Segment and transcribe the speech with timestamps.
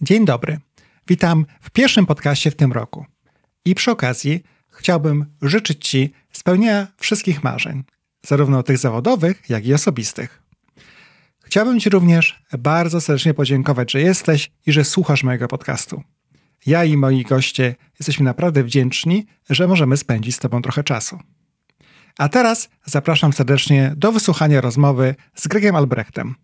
[0.00, 0.58] Dzień dobry.
[1.08, 3.06] Witam w pierwszym podcaście w tym roku.
[3.64, 7.84] I przy okazji chciałbym życzyć Ci spełnienia wszystkich marzeń,
[8.26, 10.42] zarówno tych zawodowych, jak i osobistych.
[11.44, 16.02] Chciałbym Ci również bardzo serdecznie podziękować, że jesteś i że słuchasz mojego podcastu.
[16.66, 21.18] Ja i moi goście jesteśmy naprawdę wdzięczni, że możemy spędzić z Tobą trochę czasu.
[22.18, 26.34] A teraz zapraszam serdecznie do wysłuchania rozmowy z Gregiem Albrechtem,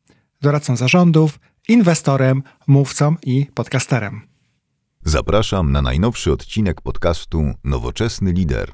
[0.40, 4.20] doradcą zarządów, inwestorem, mówcą i podcasterem.
[5.04, 8.72] Zapraszam na najnowszy odcinek podcastu Nowoczesny Lider.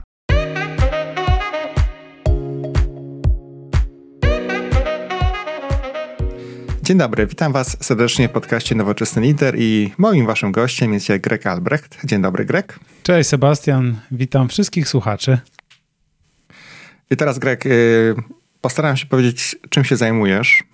[6.83, 11.47] Dzień dobry, witam Was serdecznie w podcaście Nowoczesny Lider i moim Waszym gościem jest Greg
[11.47, 11.99] Albrecht.
[12.05, 12.81] Dzień dobry, Greg.
[13.03, 15.39] Cześć Sebastian, witam wszystkich słuchaczy.
[17.11, 18.15] I teraz, Greg, y,
[18.61, 20.65] postaram się powiedzieć, czym się zajmujesz,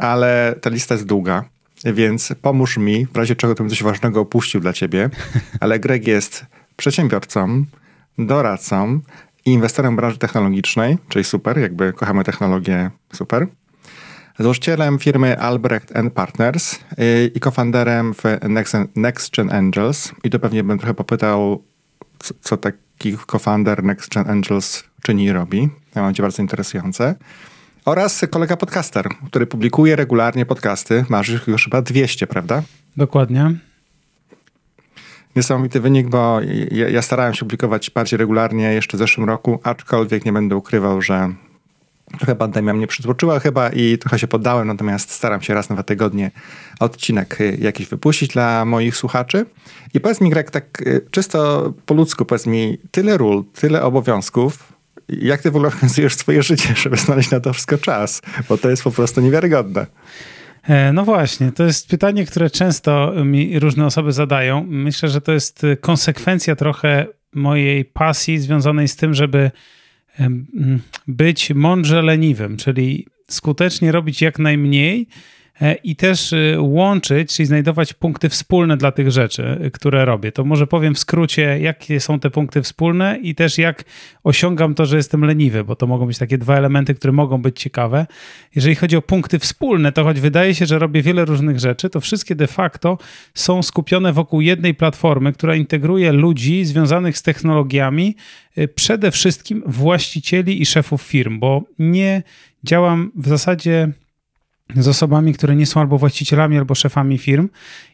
[0.00, 1.44] ale ta lista jest długa,
[1.84, 5.10] więc pomóż mi, w razie czego to bym coś ważnego opuścił dla ciebie.
[5.60, 7.64] Ale Greg jest przedsiębiorcą,
[8.18, 9.00] doradcą
[9.44, 13.46] i inwestorem branży technologicznej, czyli super, jakby kochamy technologię, super.
[14.38, 18.22] Założycielem firmy Albrecht Partners y, i cofounderem w
[18.96, 20.12] Next, Gen Angels.
[20.24, 21.62] I to pewnie bym trochę popytał,
[22.18, 25.68] co, co taki cofounder Next Gen Angels czyni i robi.
[25.94, 27.14] To będzie bardzo interesujące.
[27.84, 31.04] Oraz kolega podcaster, który publikuje regularnie podcasty.
[31.08, 32.62] Masz już chyba 200, prawda?
[32.96, 33.54] Dokładnie.
[35.36, 40.24] Niesamowity wynik, bo ja, ja, starałem się publikować bardziej regularnie jeszcze w zeszłym roku, aczkolwiek
[40.24, 41.34] nie będę ukrywał, że
[42.18, 45.82] trochę pandemia mnie przytłoczyła chyba i trochę się poddałem, natomiast staram się raz na dwa
[45.82, 46.30] tygodnie
[46.80, 49.46] odcinek jakiś wypuścić dla moich słuchaczy.
[49.94, 54.72] I powiedz mi, Greg, tak y, czysto po ludzku, powiedz mi, tyle ról, tyle obowiązków,
[55.18, 58.22] jak ty w ogóle organizujesz swoje życie, żeby znaleźć na to wszystko czas?
[58.48, 59.86] Bo to jest po prostu niewiarygodne.
[60.62, 64.66] E, no właśnie, to jest pytanie, które często mi różne osoby zadają.
[64.68, 69.50] Myślę, że to jest konsekwencja trochę mojej pasji związanej z tym, żeby
[71.06, 75.08] być mądrze leniwym, czyli skutecznie robić jak najmniej
[75.84, 80.32] i też y, łączyć, czyli znajdować punkty wspólne dla tych rzeczy, y, które robię.
[80.32, 83.84] To może powiem w skrócie, jakie są te punkty wspólne i też jak
[84.24, 87.60] osiągam to, że jestem leniwy, bo to mogą być takie dwa elementy, które mogą być
[87.60, 88.06] ciekawe.
[88.54, 92.00] Jeżeli chodzi o punkty wspólne, to choć wydaje się, że robię wiele różnych rzeczy, to
[92.00, 92.98] wszystkie de facto
[93.34, 98.16] są skupione wokół jednej platformy, która integruje ludzi związanych z technologiami,
[98.74, 102.22] przede wszystkim właścicieli i szefów firm, bo nie
[102.64, 103.92] działam w zasadzie
[104.76, 107.48] z osobami, które nie są albo właścicielami, albo szefami firm.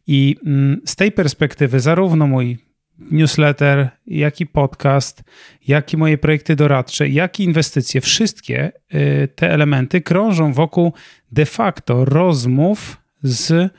[0.06, 2.58] I mm, z tej perspektywy, zarówno mój
[2.98, 5.22] newsletter, jak i podcast,
[5.68, 10.92] jak i moje projekty doradcze, jak i inwestycje, wszystkie y, te elementy krążą wokół
[11.32, 13.72] de facto rozmów z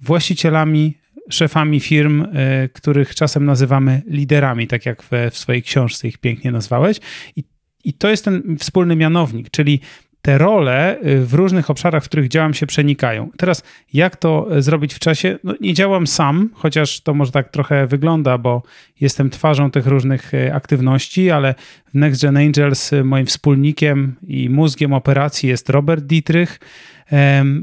[0.00, 0.98] właścicielami,
[1.30, 6.52] szefami firm, y, których czasem nazywamy liderami, tak jak w, w swojej książce ich pięknie
[6.52, 7.00] nazwałeś.
[7.36, 7.44] I,
[7.84, 9.80] I to jest ten wspólny mianownik, czyli
[10.28, 13.30] te role y, w różnych obszarach, w których działam, się przenikają.
[13.36, 13.62] Teraz,
[13.92, 15.38] jak to y, zrobić w czasie?
[15.44, 18.62] No, nie działam sam, chociaż to może tak trochę wygląda, bo
[19.00, 21.54] jestem twarzą tych różnych y, aktywności, ale
[21.86, 26.60] w Next Gen Angels moim wspólnikiem i mózgiem operacji jest Robert Dietrich.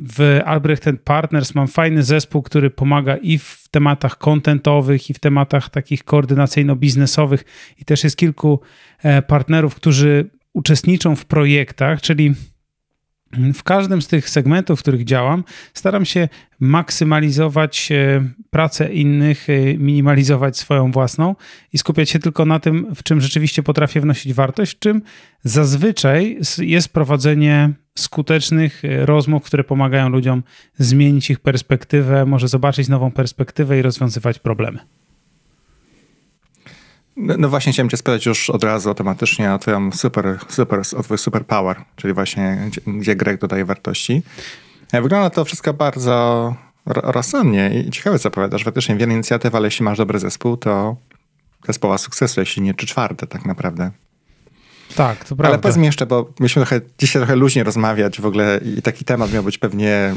[0.08, 5.70] W Albrecht Partners mam fajny zespół, który pomaga i w tematach kontentowych, i w tematach
[5.70, 7.44] takich koordynacyjno-biznesowych,
[7.82, 8.60] i też jest kilku
[9.04, 12.34] e, partnerów, którzy uczestniczą w projektach, czyli
[13.54, 16.30] w każdym z tych segmentów, w których działam, staram się
[16.60, 21.36] maksymalizować e, pracę innych, e, minimalizować swoją własną
[21.74, 25.02] i skupiać się tylko na tym, w czym rzeczywiście potrafię wnosić wartość, w czym
[25.44, 30.44] zazwyczaj jest prowadzenie skutecznych e, rozmów, które pomagają ludziom
[30.78, 34.80] zmienić ich perspektywę, może zobaczyć nową perspektywę i rozwiązywać problemy.
[37.18, 41.04] No, no, właśnie chciałem cię spytać już od razu automatycznie o twoją super, super, o
[41.04, 44.22] twój superpower, czyli właśnie gdzie, Greg dodaje wartości.
[44.92, 46.56] E, wygląda to wszystko bardzo
[46.86, 48.64] rozsądnie i ciekawe co opowiadasz.
[48.64, 50.96] Faktycznie wiele inicjatyw, ale jeśli masz dobry zespół, to
[51.68, 53.92] zespoła sukcesu, jeśli nie czy czwarte tak naprawdę.
[54.96, 55.48] Tak, to prawda.
[55.48, 59.06] Ale powiedz mi jeszcze, bo myśmy trochę, dzisiaj trochę luźnie rozmawiać w ogóle i taki
[59.06, 60.16] temat miał być pewnie,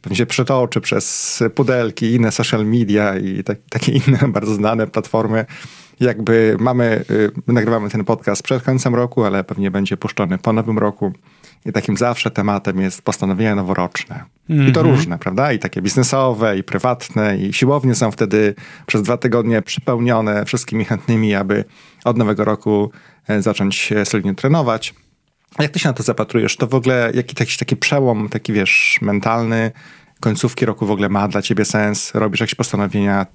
[0.00, 5.46] pewnie się przetoczy przez pudelki, inne social media i tak, takie inne bardzo znane platformy
[6.00, 10.78] jakby mamy, y, nagrywamy ten podcast przed końcem roku, ale pewnie będzie puszczony po nowym
[10.78, 11.12] roku.
[11.66, 14.24] I takim zawsze tematem jest postanowienia noworoczne.
[14.50, 14.68] Mm -hmm.
[14.68, 14.96] I to mhm.
[14.96, 15.52] różne, prawda?
[15.52, 18.54] I takie biznesowe, i prywatne, i siłownie są wtedy
[18.86, 21.64] przez dwa tygodnie przypełnione wszystkimi chętnymi, aby
[22.04, 22.90] od nowego roku
[23.40, 24.94] zacząć solidnie trenować.
[25.58, 26.56] Jak ty się na to zapatrujesz?
[26.56, 29.72] To w ogóle jakiś taki, taki przełom, taki wiesz, mentalny,
[30.20, 33.26] końcówki roku w ogóle ma dla ciebie sens, robisz jakieś postanowienia,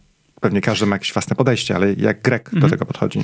[0.42, 2.62] pewnie każdy ma jakieś własne podejście, ale jak Grek mhm.
[2.62, 3.24] do tego podchodzi?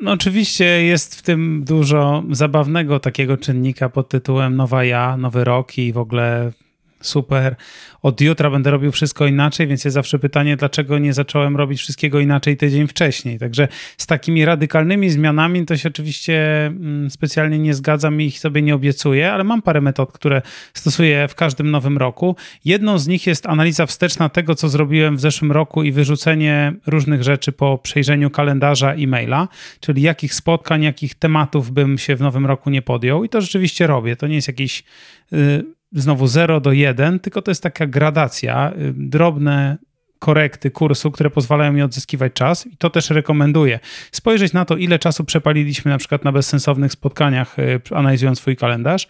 [0.00, 5.78] No oczywiście jest w tym dużo zabawnego takiego czynnika pod tytułem nowa ja, nowy rok
[5.78, 6.52] i w ogóle
[7.02, 7.56] super
[8.02, 12.20] od jutra będę robił wszystko inaczej, więc jest zawsze pytanie, dlaczego nie zacząłem robić wszystkiego
[12.20, 13.38] inaczej tydzień wcześniej.
[13.38, 18.62] Także z takimi radykalnymi zmianami to się oczywiście mm, specjalnie nie zgadzam i ich sobie
[18.62, 20.42] nie obiecuję, ale mam parę metod, które
[20.74, 22.36] stosuję w każdym nowym roku.
[22.64, 27.22] Jedną z nich jest analiza wsteczna tego, co zrobiłem w zeszłym roku i wyrzucenie różnych
[27.22, 29.48] rzeczy po przejrzeniu kalendarza e-maila,
[29.80, 33.86] czyli jakich spotkań, jakich tematów bym się w nowym roku nie podjął i to rzeczywiście
[33.86, 34.16] robię.
[34.16, 34.84] To nie jest jakiś
[35.32, 39.78] y, znowu 0 do 1, tylko to jest taka gradacja, y, drobne
[40.22, 43.80] korekty kursu, które pozwalają mi odzyskiwać czas i to też rekomenduję.
[44.12, 49.08] Spojrzeć na to, ile czasu przepaliliśmy na przykład na bezsensownych spotkaniach, y, analizując swój kalendarz.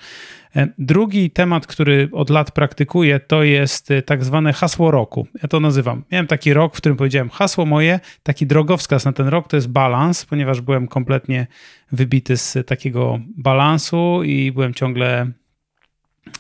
[0.57, 5.27] E, drugi temat, który od lat praktykuję, to jest y, tak zwane hasło roku.
[5.43, 6.05] Ja to nazywam.
[6.13, 9.69] Miałem taki rok, w którym powiedziałem hasło moje, taki drogowskaz na ten rok to jest
[9.69, 11.47] balans, ponieważ byłem kompletnie
[11.93, 15.33] wybity z takiego balansu i byłem ciągle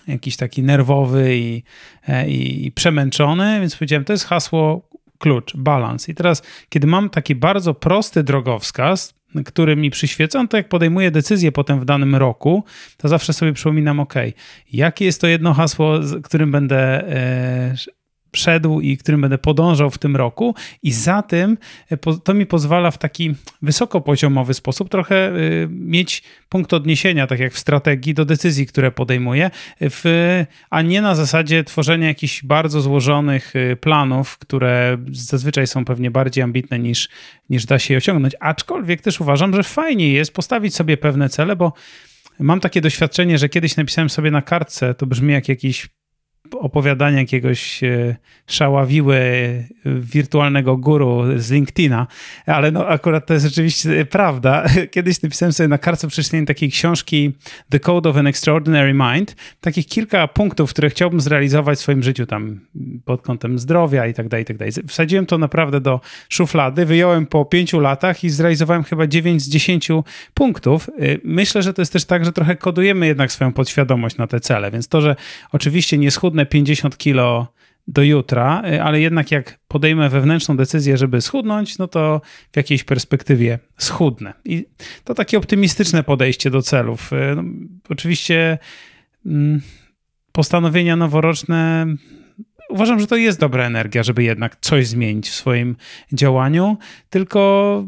[0.09, 1.63] jakiś taki nerwowy i,
[2.09, 4.89] e, i, i przemęczony, więc powiedziałem, to jest hasło
[5.19, 6.09] klucz, balans.
[6.09, 9.15] I teraz, kiedy mam taki bardzo prosty drogowskaz,
[9.45, 12.65] który mi przyświeca, to jak podejmuję decyzję potem w danym roku,
[12.97, 14.15] to zawsze sobie przypominam, ok,
[14.73, 17.75] jakie jest to jedno hasło, którym będę e,
[18.37, 21.59] szedł i którym będę podążał w tym roku i za tym
[21.91, 25.33] e, to mi pozwala w taki wysokopoziomowy sposób trochę e,
[25.69, 29.51] mieć punkt odniesienia, tak jak w strategii, do decyzji, które podejmuję,
[29.81, 30.05] w,
[30.71, 36.45] a nie na zasadzie tworzenia jakichś bardzo złożonych e, planów, które zazwyczaj są pewnie bardziej
[36.45, 37.09] ambitne niż,
[37.51, 38.35] niż da się je osiągnąć.
[38.41, 41.73] Aczkolwiek też uważam, że fajnie jest postawić sobie pewne cele, bo
[42.39, 45.89] mam takie doświadczenie, że kiedyś napisałem sobie na kartce, to brzmi jak jakiś
[46.55, 48.17] opowiadania jakiegoś e,
[48.47, 49.19] szaławiły
[49.85, 52.07] wirtualnego guru z LinkedIna,
[52.47, 54.65] ale no akurat to jest rzeczywiście prawda.
[54.95, 57.33] Kiedyś napisałem sobie na kartce przeczytania takiej książki
[57.71, 62.27] The Code of an Extraordinary Mind, takich kilka punktów, które chciałbym zrealizować w swoim życiu
[62.27, 62.61] tam
[63.05, 64.73] pod kątem zdrowia i tak dalej, i tak dalej.
[64.89, 69.89] Wsadziłem to naprawdę do szuflady, wyjąłem po pięciu latach i zrealizowałem chyba 9 z 10
[70.35, 70.89] punktów.
[70.89, 74.41] Y, myślę, że to jest też tak, że trochę kodujemy jednak swoją podświadomość na te
[74.41, 75.17] cele, więc to, że
[75.53, 77.53] oczywiście nie schudnę 50 kilo
[77.89, 82.21] do jutra, y, ale jednak jak podejmę wewnętrzną decyzję, żeby schudnąć, no to
[82.53, 84.35] w jakiejś perspektywie schudnę.
[84.45, 84.67] I
[85.05, 87.13] to takie optymistyczne podejście do celów.
[87.13, 87.43] Y, no,
[87.89, 88.59] oczywiście
[89.27, 89.61] mm,
[90.33, 91.87] postanowienia noworoczne
[92.69, 95.77] uważam, że to jest dobra energia, żeby jednak coś zmienić w swoim
[96.13, 96.77] działaniu,
[97.11, 97.85] tylko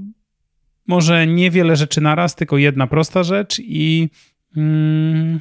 [0.86, 4.08] może niewiele rzeczy naraz, tylko jedna prosta rzecz i.
[4.56, 5.40] Mm,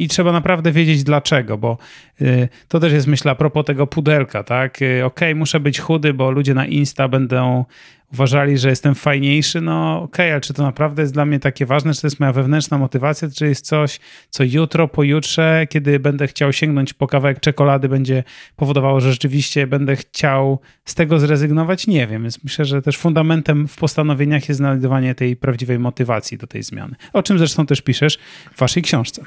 [0.00, 1.78] i trzeba naprawdę wiedzieć dlaczego, bo
[2.20, 4.82] y, to też jest myślę a propos tego pudelka, tak?
[4.82, 7.64] Y, okay, muszę być chudy, bo ludzie na Insta będą
[8.12, 11.94] uważali, że jestem fajniejszy, no okay, ale czy to naprawdę jest dla mnie takie ważne,
[11.94, 14.00] czy to jest moja wewnętrzna motywacja, czy jest coś,
[14.30, 18.24] co jutro, pojutrze, kiedy będę chciał sięgnąć po kawałek czekolady, będzie
[18.56, 21.86] powodowało, że rzeczywiście będę chciał z tego zrezygnować?
[21.86, 26.46] Nie wiem, więc myślę, że też fundamentem w postanowieniach jest znajdowanie tej prawdziwej motywacji do
[26.46, 26.96] tej zmiany.
[27.12, 28.18] O czym zresztą też piszesz
[28.54, 29.24] w waszej książce.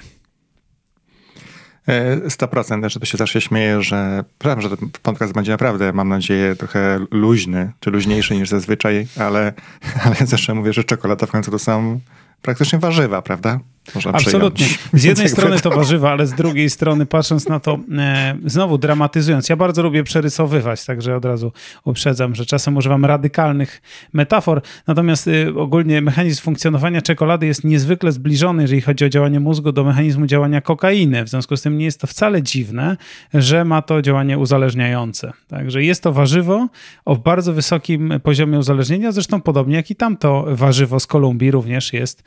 [1.88, 2.80] 100%.
[2.80, 4.24] Znaczy to się zawsze śmieję, że,
[4.58, 9.54] że ten podcast będzie naprawdę, mam nadzieję, trochę luźny, czy luźniejszy niż zazwyczaj, ale,
[10.06, 12.00] ale zawsze mówię, że czekolada w końcu to są
[12.42, 13.60] praktycznie warzywa, prawda?
[13.96, 14.66] Można Absolutnie.
[14.94, 19.50] Z jednej strony to warzywa, ale z drugiej strony patrząc na to, e, znowu dramatyzując,
[19.50, 21.52] ja bardzo lubię przerysowywać, także od razu
[21.86, 23.82] uprzedzam, że czasem używam radykalnych
[24.14, 29.72] metafor, natomiast e, ogólnie mechanizm funkcjonowania czekolady jest niezwykle zbliżony, jeżeli chodzi o działanie mózgu,
[29.72, 31.24] do mechanizmu działania kokainy.
[31.24, 32.98] W związku z tym nie jest to wcale dziwne,
[33.34, 35.34] że ma to działanie uzależniające.
[35.48, 36.68] Także jest to warzywo
[37.06, 42.24] o bardzo wysokim poziomie uzależnienia, zresztą podobnie jak i tamto warzywo z Kolumbii również jest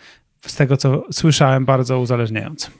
[0.47, 2.71] z tego co słyszałem, bardzo uzależniające.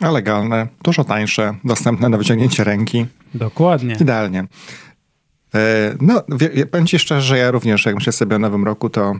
[0.00, 3.06] A legalne, dużo tańsze, dostępne na wyciągnięcie ręki.
[3.34, 3.96] Dokładnie.
[4.00, 4.44] Idealnie.
[5.54, 6.22] E, no,
[6.70, 9.14] powiem ci szczerze, że ja również, jak myślę sobie o nowym roku, to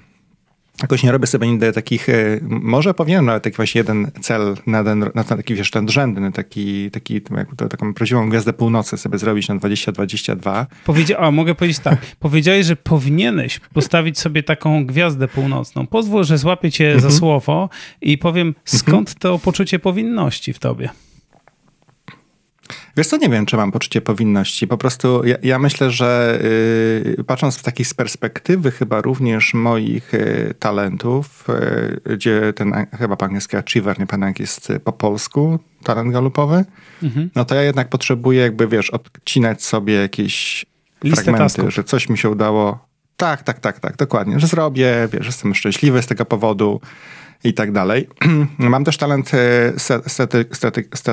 [0.82, 4.84] Jakoś nie robię sobie nigdy takich, e, może powinienem nawet taki właśnie jeden cel na
[4.84, 7.20] ten, na taki, wiesz, ten rzędny, taki, taki
[7.56, 10.66] to, taką prawdziwą gwiazdę północy sobie zrobić na 2022.
[10.84, 15.86] Powiedzia a, mogę powiedzieć tak, powiedziałeś, że powinieneś postawić sobie taką gwiazdę północną.
[15.86, 17.10] Pozwól, że złapię cię mhm.
[17.10, 17.68] za słowo
[18.00, 19.18] i powiem, skąd mhm.
[19.18, 20.88] to poczucie powinności w tobie?
[22.96, 24.66] Wiesz co, nie wiem, czy mam poczucie powinności.
[24.66, 26.38] Po prostu ja, ja myślę, że
[27.16, 31.44] yy, patrząc w takiej z perspektywy chyba również moich yy, talentów,
[32.06, 36.64] yy, gdzie ten chyba po angielsku achiever, nie pamiętam jak jest po polsku, talent galupowy,
[37.02, 37.30] Mhm.
[37.34, 40.66] no to ja jednak potrzebuję jakby, wiesz, odcinać sobie jakieś
[41.04, 41.74] Listę fragmenty, tasków.
[41.74, 42.86] że coś mi się udało.
[43.16, 46.80] Tak, tak, tak, tak, dokładnie, że zrobię, wiesz, jestem szczęśliwy z tego powodu
[47.44, 48.08] i tak dalej.
[48.58, 49.72] Mam też talent e,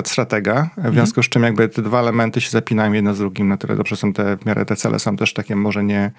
[0.03, 3.58] stratega, w związku z czym jakby te dwa elementy się zapinają jedno z drugim, na
[3.58, 6.12] tyle dobrze są te, w miarę te cele są też takie może nie,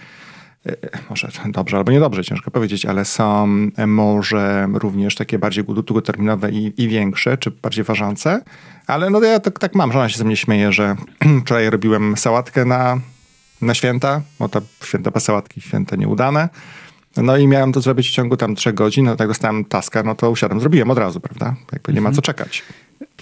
[0.67, 0.77] e,
[1.11, 6.51] może dobrze albo niedobrze, ciężko powiedzieć, ale są e, może również takie bardziej dłu- długoterminowe
[6.51, 8.41] i, i większe, czy bardziej ważące,
[8.87, 10.97] ale no ja tak, tak mam, żona się ze mnie śmieje, że
[11.45, 13.01] wczoraj robiłem sałatkę na,
[13.63, 16.49] na święta, bo to święta bez sałatki, święta nieudane,
[17.17, 20.15] no i miałem to zrobić w ciągu tam trzech godzin, no tak dostałem taska, no
[20.15, 21.57] to usiadłem, zrobiłem od razu, prawda?
[21.73, 22.63] Jakby nie ma co czekać.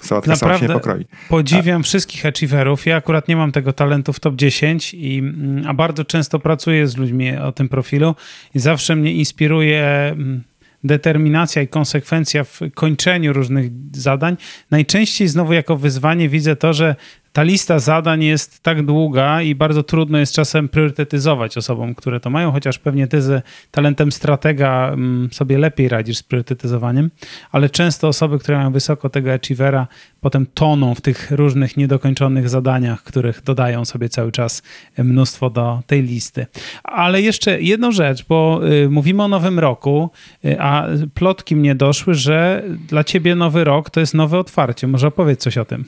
[0.01, 1.05] Sałatka sama się nie pokroi.
[1.29, 2.85] podziwiam wszystkich achieverów.
[2.85, 6.87] Ja akurat nie mam tego talentu w top 10, i, mm, a bardzo często pracuję
[6.87, 8.15] z ludźmi o tym profilu
[8.55, 10.43] i zawsze mnie inspiruje mm,
[10.83, 14.37] determinacja i konsekwencja w kończeniu różnych zadań.
[14.71, 16.95] Najczęściej znowu jako wyzwanie widzę to, że
[17.33, 22.29] ta lista zadań jest tak długa i bardzo trudno jest czasem priorytetyzować osobom, które to
[22.29, 27.11] mają, chociaż pewnie ty z talentem stratega mm, sobie lepiej radzisz z priorytetyzowaniem,
[27.51, 29.87] ale często osoby, które mają wysoko tego achievera,
[30.21, 34.63] potem toną w tych różnych niedokończonych zadaniach, których dodają sobie cały czas
[34.97, 36.45] mnóstwo do tej listy.
[36.83, 40.09] Ale jeszcze jedną rzecz, bo y, mówimy o nowym roku,
[40.45, 44.87] y, a plotki mnie doszły, że dla ciebie nowy rok to jest nowe otwarcie.
[44.87, 45.85] Może opowiedz coś o tym.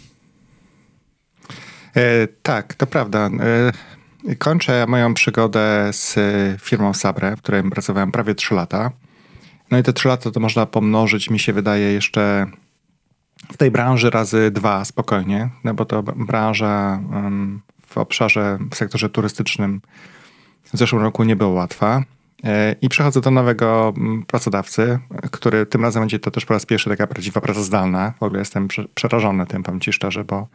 [1.96, 3.30] E, tak, to prawda.
[4.30, 6.16] E, kończę moją przygodę z
[6.62, 8.92] firmą Sabre, w której pracowałem prawie 3 lata.
[9.72, 12.46] No i te 3 lata to można pomnożyć, mi się wydaje, jeszcze
[13.54, 17.00] w tej branży razy dwa spokojnie, no bo to branża
[17.88, 19.82] w obszarze, w sektorze turystycznym
[20.74, 22.04] w zeszłym roku nie była łatwa.
[22.46, 25.00] E, I przechodzę do nowego mm, pracodawcy,
[25.32, 28.14] który tym razem będzie to też po raz pierwszy taka prawdziwa praca zdalna.
[28.20, 30.48] W ogóle jestem prze- przerażony tym, powiem ci szczerze, bo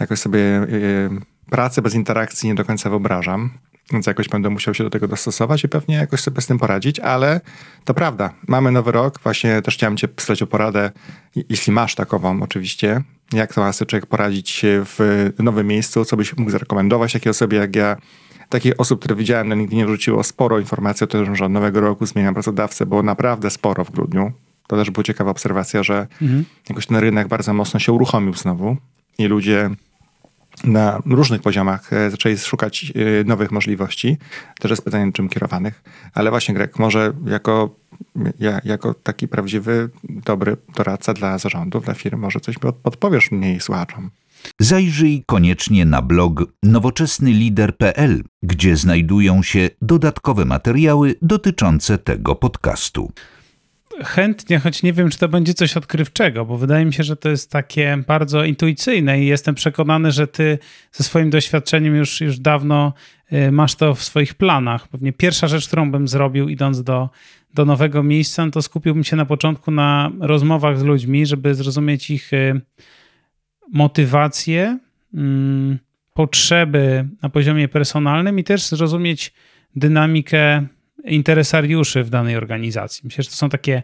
[0.00, 1.10] jakoś sobie y,
[1.50, 3.50] pracę bez interakcji nie do końca wyobrażam.
[3.92, 7.00] Więc jakoś będę musiał się do tego dostosować i pewnie jakoś sobie z tym poradzić,
[7.00, 7.40] ale
[7.84, 8.32] to prawda.
[8.48, 9.20] Mamy nowy rok.
[9.22, 10.90] Właśnie też chciałem cię spytać o poradę,
[11.48, 13.02] jeśli masz takową oczywiście.
[13.32, 16.04] Jak to człowiek poradzić w nowym miejscu?
[16.04, 17.96] Co byś mógł zarekomendować takiej osobie jak ja?
[18.48, 22.06] Takich osób, które widziałem na LinkedInie wrzuciło sporo informacji o tym, że od nowego roku
[22.06, 22.86] zmieniam pracodawcę.
[22.86, 24.32] Było naprawdę sporo w grudniu.
[24.66, 26.06] To też była ciekawa obserwacja, że
[26.68, 28.76] jakoś ten rynek bardzo mocno się uruchomił znowu
[29.18, 29.70] i ludzie
[30.64, 34.16] na różnych poziomach e, zaczęli szukać e, nowych możliwości.
[34.60, 35.82] Też jest pytanie, czym kierowanych.
[36.14, 37.74] Ale właśnie, Greg, może jako,
[38.40, 44.10] ja, jako taki prawdziwy, dobry doradca dla zarządów, dla firm, może coś podpowiesz mniej słuchaczom.
[44.60, 53.12] Zajrzyj koniecznie na blog nowoczesnylider.pl, gdzie znajdują się dodatkowe materiały dotyczące tego podcastu.
[54.04, 57.28] chętnie, choć nie wiem, czy to będzie coś odkrywczego, bo wydaje mi się, że to
[57.28, 60.58] jest takie bardzo intuicyjne i jestem przekonany, że ty
[60.92, 62.92] ze swoim doświadczeniem już, już dawno
[63.32, 64.88] y, masz to w swoich planach.
[64.88, 67.10] Pewnie pierwsza rzecz, którą bym zrobił, idąc do,
[67.54, 72.10] do nowego miejsca, no to skupiłbym się na początku na rozmowach z ludźmi, żeby zrozumieć
[72.10, 72.60] ich y,
[73.72, 74.78] motywacje,
[75.14, 75.78] mm,
[76.14, 79.32] potrzeby na poziomie personalnym i też zrozumieć
[79.76, 80.66] dynamikę
[81.04, 83.00] interesariuszy w danej organizacji.
[83.04, 83.82] Myślę, że to są takie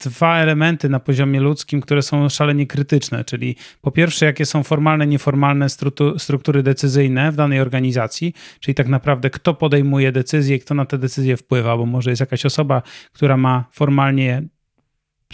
[0.00, 5.06] dwa elementy na poziomie ludzkim, które są szalenie krytyczne, czyli po pierwsze, jakie są formalne,
[5.06, 10.84] nieformalne struktu- struktury decyzyjne w danej organizacji, czyli tak naprawdę kto podejmuje decyzje, kto na
[10.86, 14.42] te decyzje wpływa, bo może jest jakaś osoba, która ma formalnie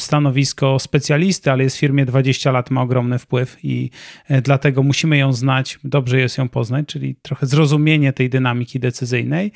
[0.02, 3.90] stanowisko specjalisty, ale jest w firmie 20 lat, ma ogromny wpływ i
[4.28, 9.52] e, dlatego musimy ją znać, dobrze jest ją poznać, czyli trochę zrozumienie tej dynamiki decyzyjnej,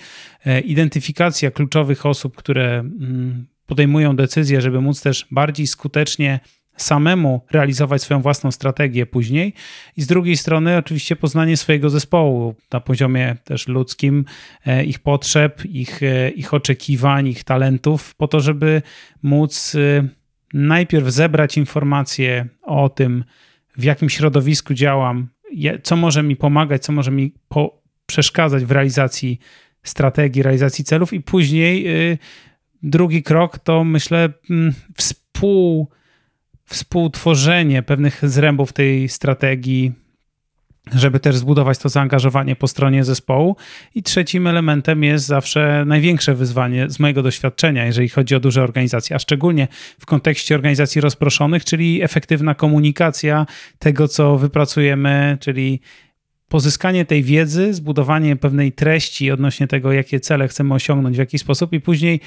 [0.46, 6.40] e, identyfikacja kluczowych osób, które mm, podejmują decyzje, żeby móc też bardziej skutecznie
[6.76, 9.54] samemu realizować swoją własną strategię później.
[9.96, 14.24] I z drugiej strony oczywiście poznanie swojego zespołu na poziomie też ludzkim,
[14.66, 16.00] e, ich potrzeb, ich,
[16.36, 18.82] ich oczekiwań, ich talentów, po to, żeby
[19.22, 19.76] móc
[20.54, 23.24] najpierw zebrać informacje o tym,
[23.76, 25.28] w jakim środowisku działam,
[25.82, 29.38] co może mi pomagać, co może mi po- przeszkadzać w realizacji
[29.82, 32.18] strategii, realizacji celów, i później y,
[32.82, 35.88] drugi krok to myślę mm, współ,
[36.64, 39.92] współtworzenie pewnych zrębów tej strategii,
[40.92, 43.56] żeby też zbudować to zaangażowanie po stronie zespołu.
[43.94, 49.16] I trzecim elementem jest zawsze największe wyzwanie z mojego doświadczenia, jeżeli chodzi o duże organizacje,
[49.16, 49.68] a szczególnie
[50.00, 53.46] w kontekście organizacji rozproszonych, czyli efektywna komunikacja
[53.78, 55.80] tego, co wypracujemy, czyli
[56.48, 61.72] pozyskanie tej wiedzy, zbudowanie pewnej treści odnośnie tego, jakie cele chcemy osiągnąć, w jaki sposób,
[61.72, 62.20] i później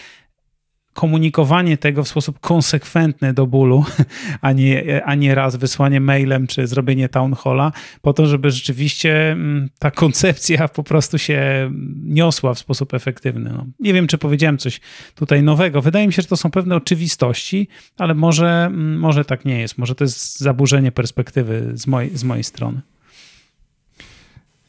[0.97, 3.85] komunikowanie tego w sposób konsekwentny do bólu,
[4.41, 9.31] a nie, a nie raz wysłanie mailem czy zrobienie town halla, po to, żeby rzeczywiście
[9.31, 11.71] mm, ta koncepcja po prostu się
[12.03, 13.49] niosła w sposób efektywny.
[13.53, 13.65] No.
[13.79, 14.79] Nie wiem, czy powiedziałem coś
[15.15, 15.81] tutaj nowego.
[15.81, 19.77] Wydaje mi się, że to są pewne oczywistości, ale może, mm, może tak nie jest.
[19.77, 22.81] Może to jest zaburzenie perspektywy z mojej, z mojej strony.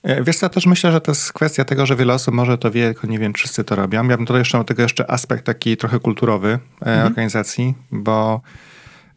[0.09, 2.59] E, wiesz co, ja też myślę, że to jest kwestia tego, że wiele osób może
[2.59, 4.09] to wie, tylko nie wiem, wszyscy to robią.
[4.09, 7.07] Ja bym tutaj jeszcze do tego jeszcze aspekt taki trochę kulturowy e, mhm.
[7.07, 8.41] organizacji, bo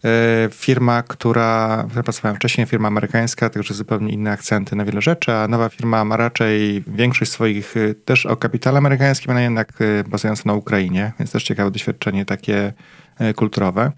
[0.03, 5.33] e, firma, która, która pracowałem wcześniej, firma amerykańska, także zupełnie inne akcenty na wiele rzeczy,
[5.33, 9.73] a nowa firma ma raczej większość swoich też o kapitale amerykańskim, ale jednak
[10.07, 12.73] bazujące na Ukrainie, więc też ciekawe doświadczenie takie
[13.35, 13.91] kulturowe.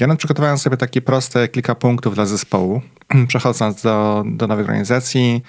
[0.00, 2.82] Ja przygotowałem sobie takie proste kilka punktów dla zespołu,
[3.28, 5.42] przechodząc do, do nowej organizacji,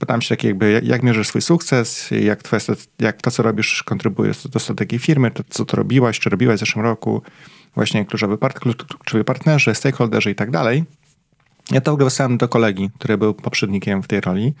[0.00, 2.62] pytam się tak jakby, jak mierzysz swój sukces, jak, twoje,
[2.98, 6.60] jak to, co robisz, kontrybuje do strategii firmy, to, co to robiłaś, czy robiłaś w
[6.60, 7.22] zeszłym roku,
[7.74, 10.84] właśnie kluczowy, part, kluczowi partnerzy, stakeholderzy i tak dalej.
[11.70, 14.54] Ja to w wysłałem do kolegi, który był poprzednikiem w tej roli,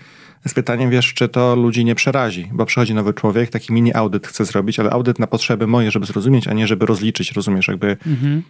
[0.46, 4.26] z pytaniem, wiesz, czy to ludzi nie przerazi, bo przychodzi nowy człowiek, taki mini audyt
[4.26, 7.96] chce zrobić, ale audyt na potrzeby moje, żeby zrozumieć, a nie żeby rozliczyć, rozumiesz, jakby
[8.06, 8.42] mhm.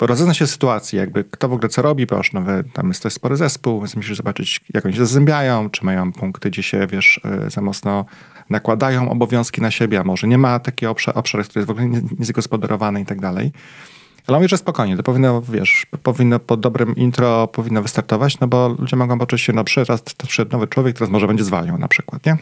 [0.00, 3.12] rozeznać się sytuacji, jakby kto w ogóle co robi, bo już nowe, tam jest też
[3.12, 7.20] spory zespół, więc musisz zobaczyć, jak oni się zazębiają, czy mają punkty, gdzie się, wiesz,
[7.24, 8.04] e, za mocno
[8.50, 11.88] nakładają obowiązki na siebie, a może nie ma takiego obszaru, obszar który jest w ogóle
[12.18, 13.52] niezagospodarowany i tak dalej.
[14.26, 18.76] Ale mówię, że spokojnie, to powinno, wiesz, powinno po dobrym intro powinno wystartować, no bo
[18.78, 22.26] ludzie mogą poczuć się, no przyszedł, przyszedł nowy człowiek, teraz może będzie zwalniał na przykład,
[22.26, 22.36] nie?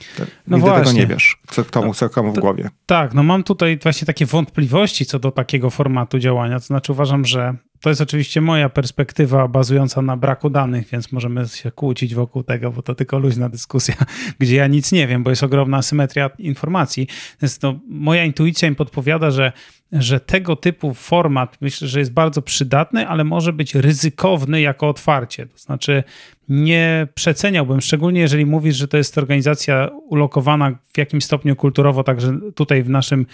[0.47, 0.85] No Nigdy właśnie.
[0.85, 2.71] tego nie wiesz, co komu, co komu w głowie.
[2.87, 7.25] Tak, no mam tutaj właśnie takie wątpliwości co do takiego formatu działania, to znaczy uważam,
[7.25, 12.42] że to jest oczywiście moja perspektywa bazująca na braku danych, więc możemy się kłócić wokół
[12.42, 13.95] tego, bo to tylko luźna dyskusja,
[14.40, 17.09] gdzie ja nic nie wiem, bo jest ogromna symetria informacji.
[17.42, 19.52] Więc to moja intuicja im podpowiada, że,
[19.92, 25.47] że tego typu format myślę, że jest bardzo przydatny, ale może być ryzykowny jako otwarcie.
[25.47, 26.04] To znaczy
[26.49, 32.38] nie przeceniałbym, szczególnie jeżeli mówisz, że to jest organizacja ulokowana w jakimś stopniu kulturowo, także
[32.54, 33.26] tutaj w naszym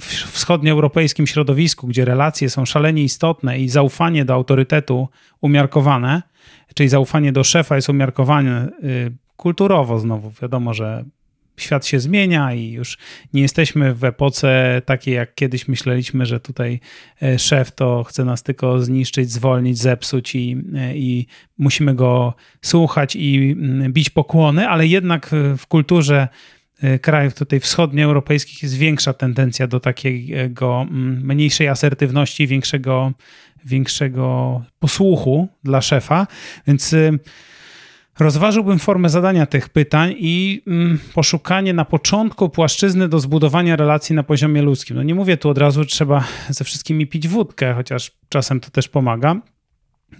[0.00, 5.08] w wschodnioeuropejskim środowisku, gdzie relacje są szalenie istotne i zaufanie do autorytetu
[5.40, 6.22] umiarkowane,
[6.74, 10.30] czyli zaufanie do szefa jest umiarkowane y, kulturowo znowu.
[10.42, 11.04] Wiadomo, że
[11.56, 12.98] świat się zmienia i już
[13.32, 16.80] nie jesteśmy w epoce takiej, jak kiedyś myśleliśmy, że tutaj
[17.22, 21.26] e, szef to chce nas tylko zniszczyć, zwolnić, zepsuć i, e, i
[21.58, 26.28] musimy go słuchać i mm, bić pokłony, ale jednak w kulturze
[27.02, 33.12] krajów tutaj wschodnioeuropejskich jest większa tendencja do takiego mm, mniejszej asertywności, większego,
[33.64, 36.26] większego posłuchu dla szefa,
[36.66, 37.18] więc y,
[38.18, 44.22] rozważyłbym formę zadania tych pytań i mm, poszukanie na początku płaszczyzny do zbudowania relacji na
[44.22, 44.96] poziomie ludzkim.
[44.96, 48.88] No nie mówię tu od razu, trzeba ze wszystkimi pić wódkę, chociaż czasem to też
[48.88, 49.36] pomaga,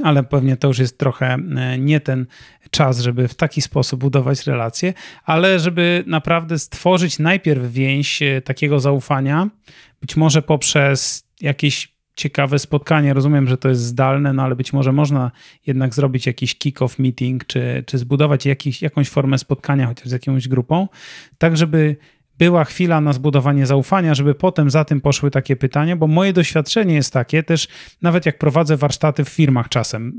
[0.03, 2.27] ale pewnie to już jest trochę e, nie ten
[2.71, 8.81] czas, żeby w taki sposób budować relacje, ale żeby naprawdę stworzyć najpierw więź e, takiego
[8.81, 9.49] zaufania,
[10.01, 13.15] być może poprzez jakieś ciekawe spotkanie.
[13.15, 15.31] Rozumiem, że to jest zdalne, no ale być może można
[15.67, 20.49] jednak zrobić jakiś kick-off meeting, czy, czy zbudować jakiś, jakąś formę spotkania chociaż z jakąś
[20.49, 20.89] grupą,
[21.39, 21.97] tak żeby
[22.39, 26.95] była chwila na zbudowanie zaufania, żeby potem za tym poszły takie pytania, bo moje doświadczenie
[26.95, 27.69] jest takie, też
[28.03, 30.17] nawet jak prowadzę warsztaty w firmach czasem,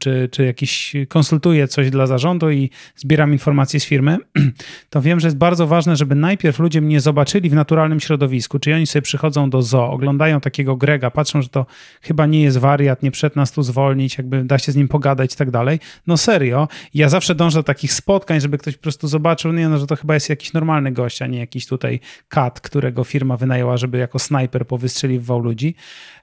[0.00, 4.18] czy, czy jakiś konsultuję coś dla zarządu i zbieram informacje z firmy,
[4.90, 8.76] to wiem, że jest bardzo ważne, żeby najpierw ludzie mnie zobaczyli w naturalnym środowisku, czyli
[8.76, 11.66] oni sobie przychodzą do zoo, oglądają takiego Grega, patrzą, że to
[12.02, 15.34] chyba nie jest wariat, nie przed nas tu zwolnić, jakby da się z nim pogadać
[15.34, 15.78] i tak dalej.
[16.06, 19.78] No serio, ja zawsze dążę do takich spotkań, żeby ktoś po prostu zobaczył, nie no,
[19.78, 23.36] że to chyba jest jakiś normalny gość, a nie jakiś jakiś tutaj kat, którego firma
[23.36, 25.74] wynajęła, żeby jako snajper powystrzeliwał ludzi.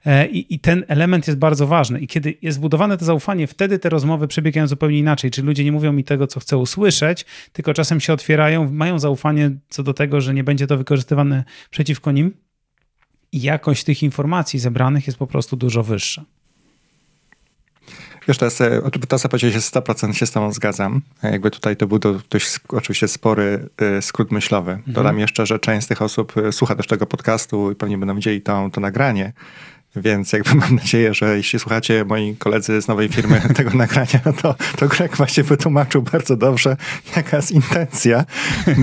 [0.06, 2.00] E, I, I, ten element jest bardzo ważny.
[2.00, 5.30] I kiedy jest zbudowane to zaufanie, wtedy te rozmowy przebiegają zupełnie inaczej.
[5.30, 9.50] Czyli ludzie nie mówią mi tego, co chcę usłyszeć, tylko czasem się otwierają, mają zaufanie
[9.68, 12.32] co do tego, że nie będzie to wykorzystywane przeciwko nim.
[13.32, 16.24] I jakość tych informacji zebranych jest po prostu dużo wyższa.
[18.28, 18.58] Wiesz, teraz,
[19.08, 21.00] to co powiedziałeś, 100% się z tobą zgadzam.
[21.22, 21.98] Jakby tutaj to był
[22.30, 24.72] dość oczywiście spory y, skrót myślowy.
[24.72, 24.92] Mhm.
[24.94, 28.14] Dodam jeszcze, że część z tych osób y, słucha też tego podcastu i pewnie będą
[28.14, 29.32] widzieli to, to nagranie.
[29.96, 34.54] Więc jakby mam nadzieję, że jeśli słuchacie moi koledzy z nowej firmy tego nagrania, to,
[34.76, 36.76] to Greg właśnie wytłumaczył bardzo dobrze,
[37.16, 38.24] jaka jest intencja,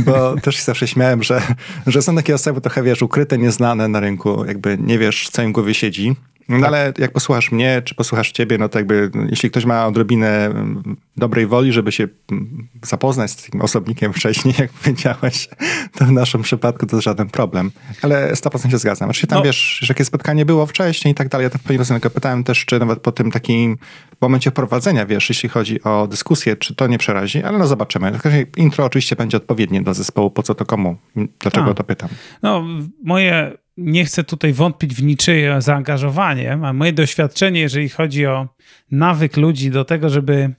[0.06, 1.42] bo też się zawsze śmiałem, że,
[1.88, 5.52] że są takie osoby trochę, wiesz, ukryte, nieznane na rynku, jakby nie wiesz, co im
[5.52, 6.16] głowie siedzi
[6.50, 6.68] No tak.
[6.68, 10.98] ale jak posłuchasz mnie, czy posłuchasz ciebie, no to jakby, jeśli ktoś ma odrobinę mm,
[11.18, 15.50] dobrej woli, żeby się mm, zapoznać z tym osobnikiem wcześniej, jak powiedziałeś,
[15.98, 17.72] to w naszym przypadku to jest żaden problem.
[18.02, 19.08] Ale 100% się zgadzam.
[19.08, 19.46] Znaczy tam, no.
[19.46, 21.44] wiesz, że jakie spotkanie było wcześniej i tak dalej.
[21.44, 23.78] Ja to pewnie rozumiem, pytałem też, czy nawet po tym takim
[24.22, 28.20] momencie wprowadzenia, wiesz, jeśli chodzi o dyskusję, czy to nie przerazi, ale no zobaczymy.
[28.58, 30.98] Intro oczywiście będzie odpowiednie do zespołu, po co to komu,
[31.40, 31.74] dlaczego A.
[31.74, 32.10] to pytam.
[32.44, 32.64] No,
[33.04, 38.48] moje nie chcę tutaj wątpić w niczyje zaangażowanie, a moje doświadczenie, jeżeli chodzi o
[38.92, 40.54] nawyk ludzi do tego, żeby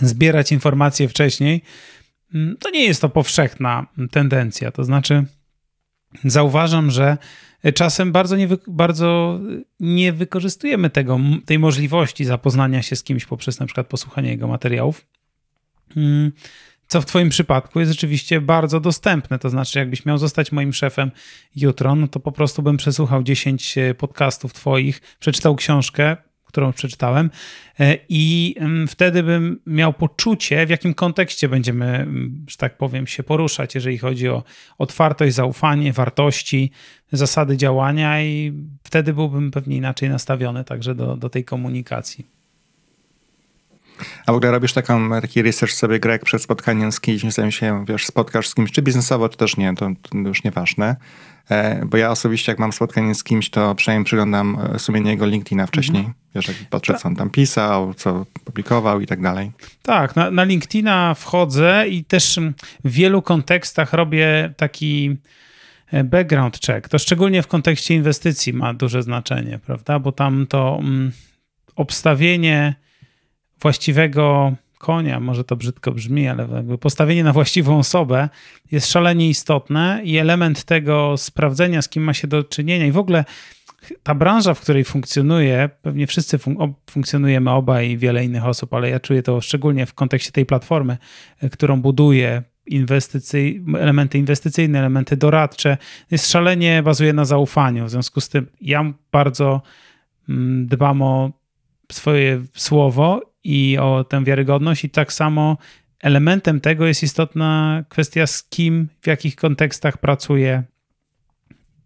[0.00, 1.62] zbierać informacje wcześniej,
[2.34, 4.70] mm, to nie jest to powszechna tendencja.
[4.70, 5.24] To znaczy,
[6.24, 7.18] zauważam, że
[7.74, 9.40] czasem bardzo nie, bardzo
[9.80, 15.06] nie wykorzystujemy tego, tej możliwości zapoznania się z kimś poprzez na przykład posłuchanie jego materiałów.
[16.90, 19.38] Co w Twoim przypadku jest rzeczywiście bardzo dostępne.
[19.38, 21.10] To znaczy, jakbyś miał zostać moim szefem
[21.56, 27.30] jutro, no to po prostu bym przesłuchał 10 e, podcastów Twoich, przeczytał książkę, którą przeczytałem,
[27.80, 33.06] e, i mm, wtedy bym miał poczucie, w jakim kontekście będziemy, mm, że tak powiem,
[33.06, 34.42] się poruszać, jeżeli chodzi o
[34.78, 36.70] otwartość, zaufanie, wartości,
[37.12, 42.39] zasady działania, i wtedy byłbym pewnie inaczej nastawiony także do, do tej komunikacji.
[44.26, 47.84] A w ogóle robisz taką, taki research sobie, Greg, przed spotkaniem z kimś, zanim się,
[47.88, 50.96] wiesz, spotkasz z kimś, czy biznesowo, czy też nie, to, to już nieważne.
[51.50, 55.26] E, bo ja osobiście, jak mam spotkanie z kimś, to przynajmniej przyglądam e, sumienie jego
[55.26, 55.98] LinkedIna wcześniej.
[55.98, 56.14] Mhm.
[56.34, 59.52] Wiesz, jak patrzę, co on tam pisał, co publikował i tak dalej.
[59.82, 62.38] Tak, na, na LinkedIna wchodzę i też
[62.84, 65.16] w wielu kontekstach robię taki
[65.92, 66.88] e, background check.
[66.88, 69.98] To szczególnie w kontekście inwestycji ma duże znaczenie, prawda?
[69.98, 71.12] Bo tam to mm,
[71.76, 72.74] obstawienie
[73.60, 76.48] właściwego konia, może to brzydko brzmi, ale
[76.80, 78.28] postawienie na właściwą osobę
[78.72, 82.98] jest szalenie istotne i element tego sprawdzenia, z kim ma się do czynienia i w
[82.98, 83.24] ogóle
[84.02, 86.56] ta branża, w której funkcjonuje, pewnie wszyscy fun
[86.90, 90.98] funkcjonujemy oba i wiele innych osób, ale ja czuję to szczególnie w kontekście tej platformy,
[91.40, 95.76] e, którą buduję, inwestycyj, elementy inwestycyjne, elementy doradcze,
[96.10, 97.86] jest szalenie bazuje na zaufaniu.
[97.86, 99.62] W związku z tym ja bardzo
[100.28, 101.30] mm, dbam o
[101.92, 105.56] swoje słowo i o tę wiarygodność, i tak samo
[106.00, 110.62] elementem tego jest istotna kwestia, z kim, w jakich kontekstach pracuję.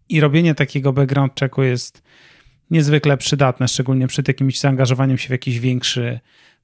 [0.09, 2.03] I robienie takiego background checku jest
[2.71, 6.19] niezwykle przydatne, szczególnie przed jakimś zaangażowaniem się w jakiś większy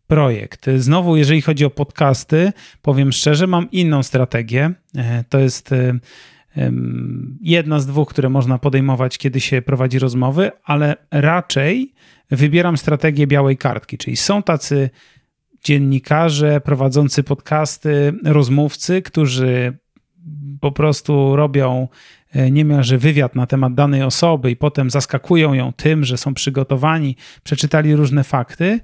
[0.07, 0.65] projekt.
[0.77, 4.71] Znowu, jeżeli chodzi o podcasty, powiem szczerze, mam inną strategię.
[4.95, 5.99] E, to jest e,
[7.41, 11.93] jedna z dwóch, które można podejmować, kiedy się prowadzi rozmowy, ale raczej
[12.31, 14.89] wybieram strategię białej kartki, czyli są tacy
[15.63, 19.77] dziennikarze prowadzący podcasty, rozmówcy, którzy
[20.61, 21.87] po prostu robią
[22.31, 27.15] e, niemalże wywiad na temat danej osoby i potem zaskakują ją tym, że są przygotowani,
[27.43, 28.79] przeczytali różne fakty.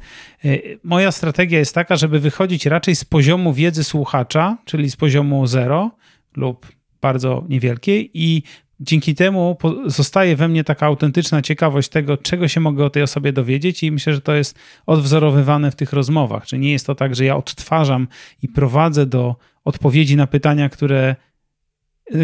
[0.45, 5.47] E, moja strategia jest taka, żeby wychodzić raczej z poziomu wiedzy słuchacza, czyli z poziomu
[5.47, 5.91] zero
[6.35, 8.43] lub bardzo niewielkiej i
[8.79, 13.33] dzięki temu zostaje we mnie taka autentyczna ciekawość tego, czego się mogę o tej osobie
[13.33, 16.45] dowiedzieć, i myślę, że to jest odwzorowywane w tych rozmowach.
[16.45, 18.07] Czy nie jest to tak, że ja odtwarzam
[18.43, 21.15] i prowadzę do odpowiedzi na pytania, które,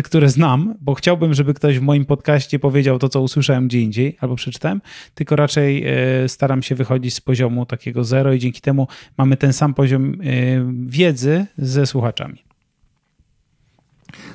[0.04, 4.18] które znam, bo chciałbym, żeby ktoś w moim podcaście powiedział to, co usłyszałem gdzie indziej
[4.22, 4.82] albo przeczytałem,
[5.14, 9.54] tylko raczej e, staram się wychodzić z poziomu takiego zero i dzięki temu mamy ten
[9.54, 10.16] sam poziom e,
[10.86, 12.53] wiedzy ze słuchaczami.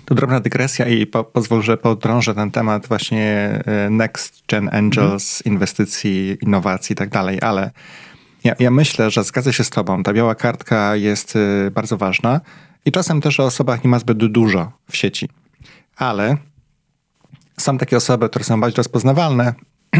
[0.04, 3.24] To drobna dygresja i po, pozwól, że podrążę ten temat właśnie
[3.66, 5.54] e, Next Gen Angels, mhm.
[5.54, 7.70] inwestycji, innowacji i tak dalej, ale
[8.44, 10.02] ja, ja, myślę, że zgadzę się z tobą.
[10.02, 12.40] Ta biała kartka jest e, bardzo ważna
[12.84, 15.28] i czasem też o osobach nie ma zbyt dużo w sieci.
[15.96, 16.36] Ale
[17.56, 19.54] są takie osoby, które są bardziej rozpoznawalne,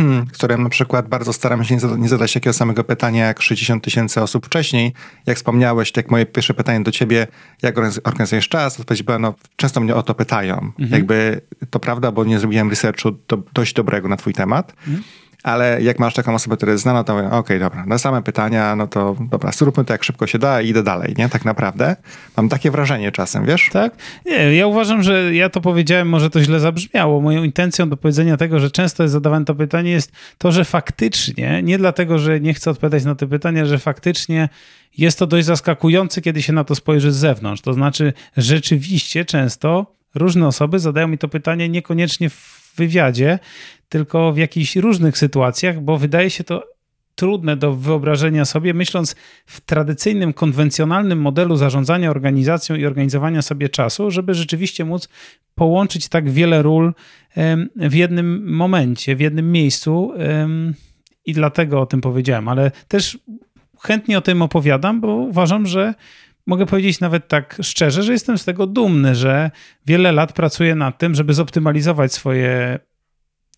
[0.32, 4.46] którym na przykład bardzo staram się nie zadać takiego samego pytania jak 60 tysięcy osób
[4.46, 4.92] wcześniej.
[5.26, 7.26] Jak wspomniałeś, tak moje pierwsze pytanie do ciebie,
[7.62, 8.80] jak organizujesz czas?
[8.80, 10.54] Odpowiedź była, no często mnie o to pytają.
[10.54, 10.90] Mhm.
[10.90, 14.72] Jakby to prawda, bo nie zrobiłem researchu do, dość dobrego na twój temat.
[14.86, 15.02] Mhm
[15.42, 18.76] ale jak masz taką osobę, która jest znana, to okej, okay, dobra, na same pytania,
[18.76, 21.28] no to dobra, zróbmy to jak szybko się da i idę dalej, nie?
[21.28, 21.96] Tak naprawdę.
[22.36, 23.70] Mam takie wrażenie czasem, wiesz?
[23.72, 23.92] Tak?
[24.26, 27.20] Nie, ja uważam, że ja to powiedziałem, może to źle zabrzmiało.
[27.20, 31.62] Moją intencją do powiedzenia tego, że często jest zadawane to pytanie jest to, że faktycznie,
[31.62, 34.48] nie dlatego, że nie chcę odpowiadać na te pytania, że faktycznie
[34.98, 37.62] jest to dość zaskakujące, kiedy się na to spojrzy z zewnątrz.
[37.62, 43.38] To znaczy, rzeczywiście często różne osoby zadają mi to pytanie niekoniecznie w wywiadzie,
[43.88, 46.64] tylko w jakichś różnych sytuacjach, bo wydaje się to
[47.14, 49.16] trudne do wyobrażenia sobie, myśląc
[49.46, 55.08] w tradycyjnym, konwencjonalnym modelu zarządzania organizacją i organizowania sobie czasu, żeby rzeczywiście móc
[55.54, 56.94] połączyć tak wiele ról
[57.76, 60.12] w jednym momencie, w jednym miejscu.
[61.24, 63.18] i dlatego o tym powiedziałem, ale też
[63.82, 65.94] chętnie o tym opowiadam, bo uważam, że
[66.48, 69.50] mogę powiedzieć nawet tak szczerze, że jestem z tego dumny, że
[69.86, 72.78] wiele lat pracuję nad tym, żeby zoptymalizować swoje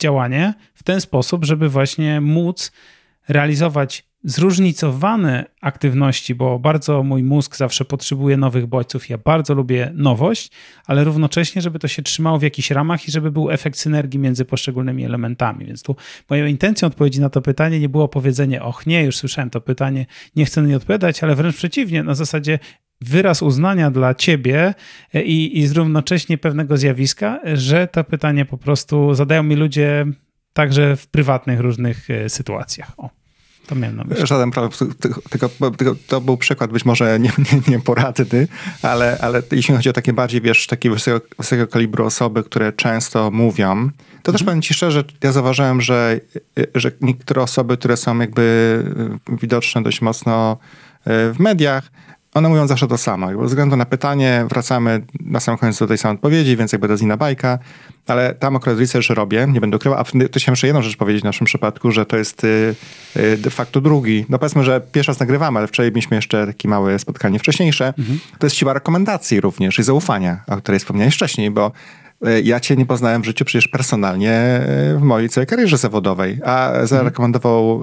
[0.00, 2.72] działanie w ten sposób, żeby właśnie móc
[3.28, 9.08] realizować zróżnicowane aktywności, bo bardzo mój mózg zawsze potrzebuje nowych bodźców.
[9.08, 10.50] Ja bardzo lubię nowość,
[10.86, 14.44] ale równocześnie, żeby to się trzymało w jakichś ramach i żeby był efekt synergii między
[14.44, 15.66] poszczególnymi elementami.
[15.66, 15.96] Więc tu
[16.30, 20.06] moją intencją odpowiedzi na to pytanie nie było powiedzenie, och nie, już słyszałem to pytanie,
[20.36, 22.58] nie chcę nie odpowiadać, ale wręcz przeciwnie, na zasadzie
[23.00, 24.74] wyraz uznania dla ciebie
[25.14, 30.06] i, i równocześnie pewnego zjawiska, że to pytanie po prostu zadają mi ludzie
[30.52, 32.92] także w prywatnych różnych e, sytuacjach.
[32.96, 33.19] O.
[33.70, 34.26] To miałem na myśli.
[34.26, 34.88] Żaden problem,
[35.30, 38.48] tylko, tylko, to był przykład być może nie, nie, nie poradny,
[38.82, 43.30] ale, ale jeśli chodzi o takie bardziej, wiesz, takiego wysokiego, wysokiego kalibru osoby, które często
[43.30, 43.74] mówią,
[44.22, 44.32] to mhm.
[44.32, 46.20] też powiem ci szczerze, ja zauważyłem, że,
[46.74, 48.84] że niektóre osoby, które są jakby
[49.42, 50.56] widoczne dość mocno
[51.04, 51.90] e, w mediach,
[52.34, 53.28] one mówią zawsze to samo.
[53.28, 56.92] Ze względu na pytanie wracamy na sam koniec do tej samej odpowiedzi, więc jakby to
[56.92, 57.58] jest inna bajka.
[58.06, 59.98] Ale tam akurat research robię, nie będę ukrywał.
[59.98, 62.74] A to chciałem jeszcze jedną rzecz powiedzieć w naszym przypadku, że to jest y,
[63.16, 64.26] y, de facto drugi.
[64.28, 67.94] No powiedzmy, że pierwszy raz nagrywamy, ale wczoraj mieliśmy jeszcze takie małe spotkanie wcześniejsze.
[67.98, 68.20] Mhm.
[68.38, 71.72] To jest siła rekomendacji również i zaufania, o której wspomniałeś wcześniej, bo
[72.26, 74.60] E, ja cię nie poznałem w życiu przecież personalnie
[74.96, 77.82] w mojej całej karierze zawodowej, a zarekomendował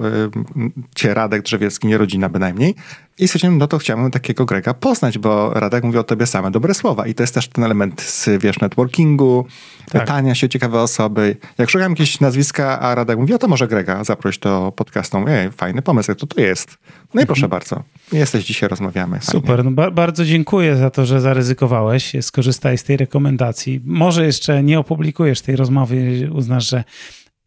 [0.94, 2.74] cię Radek Drzewiecki, nie rodzina bynajmniej.
[3.18, 6.74] I stwierdziłem, no to chciałbym takiego Grega poznać, bo Radek mówi o tobie same dobre
[6.74, 7.06] słowa.
[7.06, 9.46] I to jest też ten element z, wiesz, networkingu,
[9.90, 10.02] tak.
[10.02, 11.36] pytania się o ciekawe osoby.
[11.58, 15.18] Jak szukam jakieś nazwiska, a Radek mówi, o to może Grega zaproś do podcastu.
[15.28, 16.78] Ej, fajny pomysł, jak to to jest.
[17.14, 17.50] No i proszę mhm.
[17.50, 17.82] bardzo.
[18.12, 19.20] Jesteś dzisiaj, rozmawiamy.
[19.20, 19.40] Fajnie.
[19.40, 23.80] Super, no ba bardzo dziękuję za to, że zaryzykowałeś, skorzystałeś z tej rekomendacji.
[23.84, 26.84] Może jeszcze nie opublikujesz tej rozmowy, uznasz, że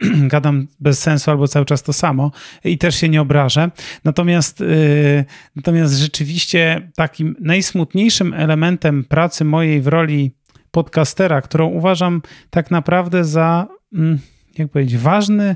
[0.34, 2.32] gadam bez sensu albo cały czas to samo
[2.64, 3.72] i też się nie obrażę.
[4.04, 10.32] Natomiast, yy, natomiast rzeczywiście takim najsmutniejszym elementem pracy mojej w roli
[10.72, 14.20] podcastera, którą uważam tak naprawdę za, mm,
[14.58, 15.56] jak powiedzieć, ważny,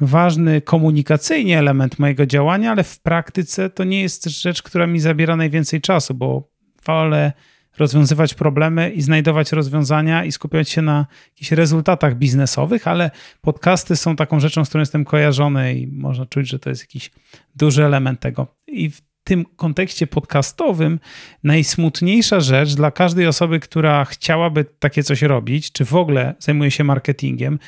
[0.00, 5.36] ważny komunikacyjnie element mojego działania, ale w praktyce to nie jest rzecz, która mi zabiera
[5.36, 6.48] najwięcej czasu, bo
[6.86, 7.32] wolę
[7.78, 13.10] rozwiązywać problemy i znajdować rozwiązania i skupiać się na jakichś rezultatach biznesowych, ale
[13.40, 17.10] podcasty są taką rzeczą, z którą jestem kojarzony i można czuć, że to jest jakiś
[17.56, 18.46] duży element tego.
[18.66, 21.00] I w tym kontekście podcastowym
[21.44, 26.84] najsmutniejsza rzecz dla każdej osoby, która chciałaby takie coś robić, czy w ogóle zajmuje się
[26.84, 27.58] marketingiem,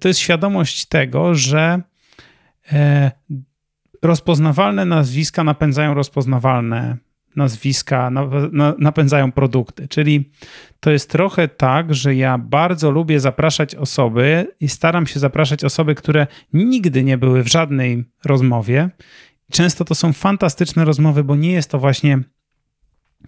[0.00, 1.80] to jest świadomość tego, że
[2.72, 3.10] e,
[4.02, 6.96] rozpoznawalne nazwiska napędzają rozpoznawalne
[7.36, 8.10] nazwiska,
[8.78, 9.88] napędzają produkty.
[9.88, 10.30] Czyli
[10.80, 15.94] to jest trochę tak, że ja bardzo lubię zapraszać osoby i staram się zapraszać osoby,
[15.94, 18.90] które nigdy nie były w żadnej rozmowie.
[19.52, 22.18] Często to są fantastyczne rozmowy, bo nie jest to właśnie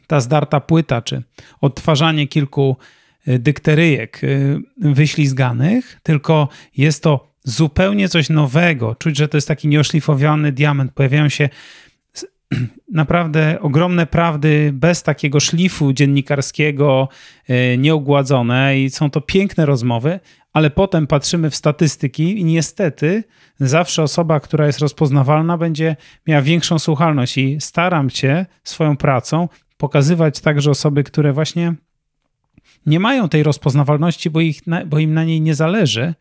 [0.06, 1.22] ta zdarta płyta, czy
[1.60, 2.76] odtwarzanie kilku
[3.28, 8.94] y, dykteryjek y, wyślizganych, tylko jest to zupełnie coś nowego.
[8.94, 10.92] Czuć, że to jest taki nieoszlifowany diament.
[10.92, 11.48] Pojawiają się
[12.92, 17.08] naprawdę ogromne prawdy bez takiego szlifu dziennikarskiego,
[17.48, 20.20] e, nieugładzone i są to piękne rozmowy,
[20.52, 23.24] ale potem patrzymy w statystyki i niestety
[23.60, 30.40] zawsze osoba, która jest rozpoznawalna, będzie miała większą słuchalność i staram się swoją pracą pokazywać
[30.40, 31.74] także osoby, które właśnie
[32.86, 36.14] nie mają tej rozpoznawalności, bo, ich, bo im na niej nie zależy,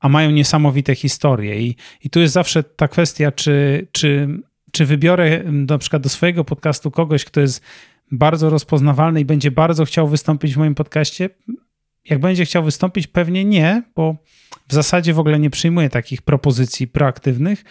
[0.00, 1.60] a mają niesamowite historie.
[1.60, 4.28] I, i tu jest zawsze ta kwestia, czy, czy
[4.74, 7.62] czy wybiorę na przykład do swojego podcastu kogoś, kto jest
[8.12, 11.30] bardzo rozpoznawalny i będzie bardzo chciał wystąpić w moim podcaście?
[12.10, 14.16] Jak będzie chciał wystąpić, pewnie nie, bo
[14.68, 17.64] w zasadzie w ogóle nie przyjmuję takich propozycji proaktywnych,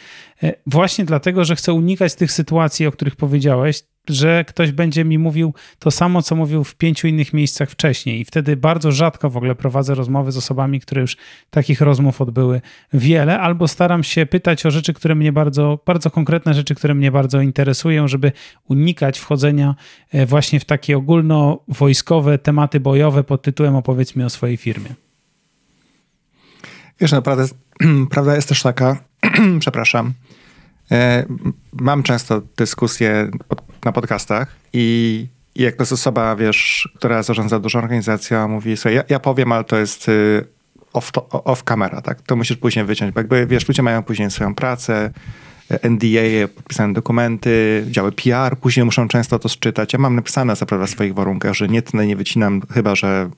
[0.44, 5.18] e, właśnie dlatego, że chcę unikać tych sytuacji, o których powiedziałeś, że ktoś będzie mi
[5.18, 8.20] mówił to samo, co mówił w pięciu innych miejscach wcześniej.
[8.20, 11.18] I wtedy bardzo rzadko w ogóle prowadzę rozmowy z osobami, które już
[11.50, 12.62] takich rozmów odbyły
[12.94, 17.12] wiele, albo staram się pytać o rzeczy, które mnie bardzo, bardzo konkretne rzeczy, które mnie
[17.12, 18.32] bardzo interesują, żeby
[18.68, 19.76] unikać wchodzenia
[20.12, 24.90] e, właśnie w takie ogólnowojskowe tematy bojowe pod tytułem opowiedz mi o swojej firmie.
[27.00, 27.46] Wiesz, naprawdę,
[28.12, 29.04] prawda jest też taka,
[29.60, 30.14] przepraszam,
[30.92, 31.26] e,
[31.74, 33.32] mam często dyskusje
[33.86, 38.96] na podcastach i, i jak to jest osoba, wiesz, która zarządza dużą organizacją, mówi sobie,
[38.96, 40.46] ja, ja powiem, ale to jest y,
[40.94, 42.22] off, to, off camera, tak?
[42.22, 45.12] To musisz później wyciąć, bo jakby, wiesz, ludzie mają później swoją pracę,
[45.70, 49.94] NDA, podpisane dokumenty, działy PR, później muszą często to czytać.
[49.94, 53.30] Ja mam napisane co prawda w swoich warunkach, że nie tnę, nie wycinam, chyba że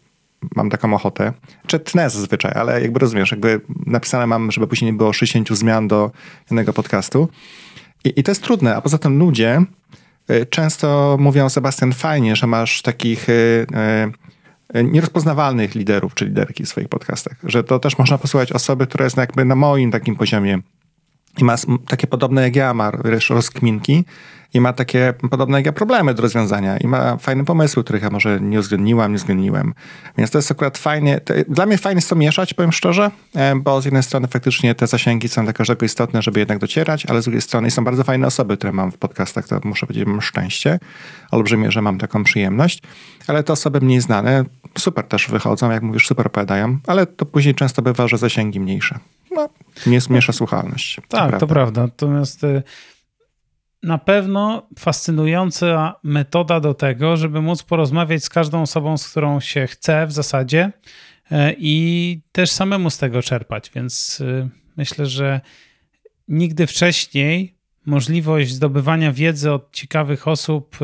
[0.55, 1.33] mam taką ochotę.
[1.67, 5.87] Czy tnę zazwyczaj, ale jakby rozumiesz, jakby napisane mam, żeby później nie było 60 zmian
[5.87, 7.29] do jednego podcastu.
[8.03, 9.65] I, i to jest trudne, a poza tym ludzie y,
[10.49, 13.65] często mówią, Sebastian, fajnie, że masz takich y,
[14.75, 19.05] y, nierozpoznawalnych liderów czy liderki w swoich podcastach, że to też można posłuchać osoby, która
[19.05, 20.59] jest jakby na moim takim poziomie
[21.37, 21.55] i ma
[21.87, 22.91] takie podobne jak ja, ma
[23.29, 24.05] rozkminki
[24.55, 28.09] i ma takie podobne jak ja problemy do rozwiązania i ma fajne pomysły, których ja
[28.09, 29.73] może nie uwzględniłam, nie uwzględniłem.
[30.17, 33.55] Więc to jest akurat fajnie, to, dla mnie fajnie jest to mieszać, powiem szczerze, e,
[33.55, 37.21] bo z jednej strony faktycznie te zasięgi są dla każdego istotne, żeby jednak docierać, ale
[37.21, 40.21] z drugiej strony są bardzo fajne osoby, które mam w podcastach, to muszę powiedzieć, mam
[40.21, 40.79] szczęście,
[41.31, 42.81] olbrzymie, że mam taką przyjemność,
[43.27, 44.45] ale te osoby mniej znane
[44.77, 48.99] super też wychodzą, jak mówisz, super opowiadają, ale to później często bywa, że zasięgi mniejsze.
[49.35, 49.49] No,
[49.87, 50.95] nie zmniejsza słuchalność.
[50.95, 51.39] Tak, to prawda.
[51.39, 51.81] To prawda.
[51.81, 52.63] Natomiast y,
[53.83, 59.67] na pewno fascynująca metoda do tego, żeby móc porozmawiać z każdą osobą, z którą się
[59.67, 60.71] chce w zasadzie
[61.31, 63.71] e, i też samemu z tego czerpać.
[63.75, 65.41] Więc y, myślę, że
[66.27, 70.77] nigdy wcześniej możliwość zdobywania wiedzy od ciekawych osób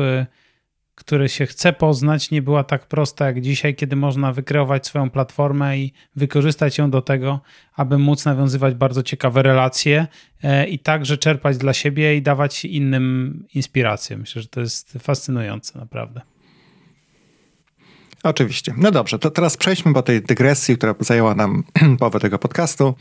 [1.02, 5.78] który się chce poznać, nie była tak prosta jak dzisiaj, kiedy można wykreować swoją platformę
[5.78, 7.40] i wykorzystać ją do tego,
[7.76, 10.06] aby móc nawiązywać bardzo ciekawe relacje
[10.42, 14.16] e, i także czerpać dla siebie i dawać innym inspirację.
[14.16, 16.31] Myślę, że to jest fascynujące, naprawdę.
[18.22, 18.74] Oczywiście.
[18.76, 21.64] No dobrze, to teraz przejdźmy po tej dygresji, która zajęła nam
[21.98, 22.94] połowę tego podcastu,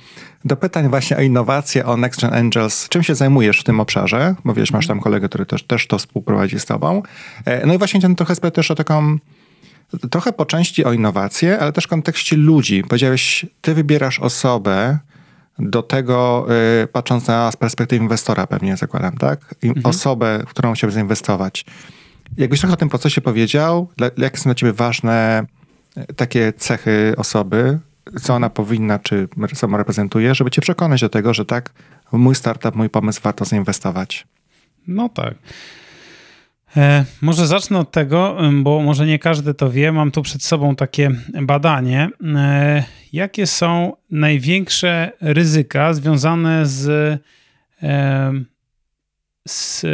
[0.46, 2.90] do pytań właśnie o innowacje, o Next Gen Angels.
[2.90, 4.36] Czym się zajmujesz w tym obszarze?
[4.46, 7.04] Bo wiesz, masz tam kolegę, który też, też to współprowadzi z tobą.
[7.46, 9.18] E, no i właśnie chciałem trochę spytać też o taką,
[10.10, 12.84] trochę po części o innowacje, ale też w kontekście ludzi.
[12.84, 15.00] Powiedziałeś, ty wybierasz osobę,
[15.60, 16.48] do tego,
[16.84, 19.56] y, patrząc na z perspektywy inwestora pewnie zakładam, tak?
[19.64, 19.86] Mhm.
[19.86, 21.66] Osobę, w którą chciałbyś zainwestować.
[22.38, 25.46] Jakbyś trochę o tym procesie powiedział, jakie są dla ciebie ważne
[25.98, 27.80] e, takie cechy osoby,
[28.22, 31.74] co ona powinna, czy samo reprezentuje, żeby cię przekonać do tego, że tak,
[32.12, 34.28] mój startup, mój pomysł warto zainwestować.
[34.88, 35.34] No tak.
[36.78, 39.92] E, może zacznę od tego, bo może nie każdy to wie.
[39.92, 42.10] Mam tu przed sobą takie badanie.
[42.36, 46.90] E, jakie są największe ryzyka związane z,
[47.84, 48.32] e,
[49.48, 49.86] z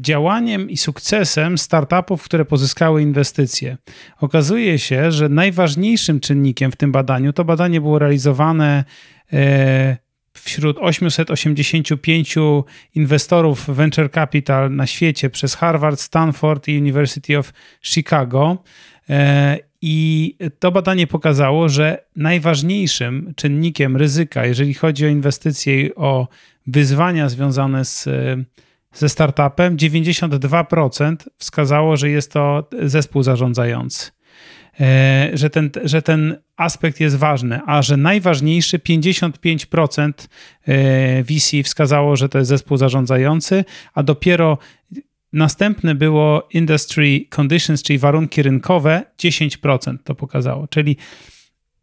[0.00, 3.76] działaniem i sukcesem startupów, które pozyskały inwestycje.
[4.20, 8.84] Okazuje się, że najważniejszym czynnikiem w tym badaniu, to badanie było realizowane
[9.32, 9.96] e,
[10.32, 12.34] wśród 885
[12.94, 18.62] inwestorów venture capital na świecie przez Harvard, Stanford i University of Chicago.
[19.10, 26.28] E, I to badanie pokazało, że najważniejszym czynnikiem ryzyka, jeżeli chodzi o inwestycje i o
[26.66, 28.08] wyzwania związane z
[28.92, 34.10] ze startupem 92% wskazało, że jest to zespół zarządzający.
[34.80, 40.12] E, że ten, że ten aspekt jest ważny, a że najważniejszy 55%
[40.66, 44.58] e, VC wskazało, że to jest zespół zarządzający, a dopiero
[45.32, 50.68] następne było industry conditions, czyli warunki rynkowe, 10% to pokazało.
[50.68, 50.96] Czyli,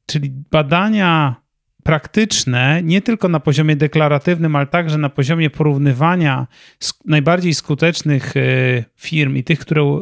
[0.06, 1.36] czyli badania
[1.86, 6.48] praktyczne, nie tylko na poziomie deklaratywnym, ale także na poziomie porównywania
[7.06, 8.42] najbardziej skutecznych e,
[8.96, 10.02] firm i tych, które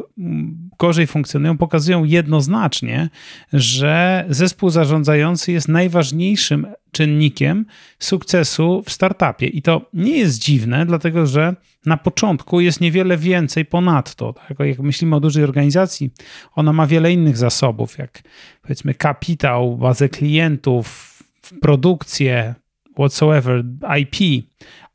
[0.78, 3.08] gorzej funkcjonują, pokazują jednoznacznie,
[3.52, 7.66] że zespół zarządzający jest najważniejszym czynnikiem
[7.98, 9.46] sukcesu w startupie.
[9.46, 11.54] I to nie jest dziwne, dlatego że
[11.86, 14.32] na początku jest niewiele więcej ponadto.
[14.32, 14.58] Tak?
[14.58, 16.10] Jak myślimy o dużej organizacji,
[16.54, 18.22] ona ma wiele innych zasobów, jak
[18.62, 21.13] powiedzmy kapitał, bazę klientów,
[21.60, 22.54] produkcję,
[22.98, 23.64] whatsoever,
[24.00, 24.44] IP,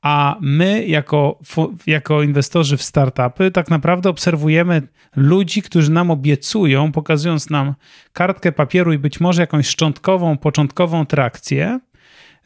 [0.01, 1.39] a my jako,
[1.87, 4.81] jako inwestorzy w startupy tak naprawdę obserwujemy
[5.15, 7.73] ludzi, którzy nam obiecują, pokazując nam
[8.13, 11.79] kartkę papieru i być może jakąś szczątkową, początkową trakcję,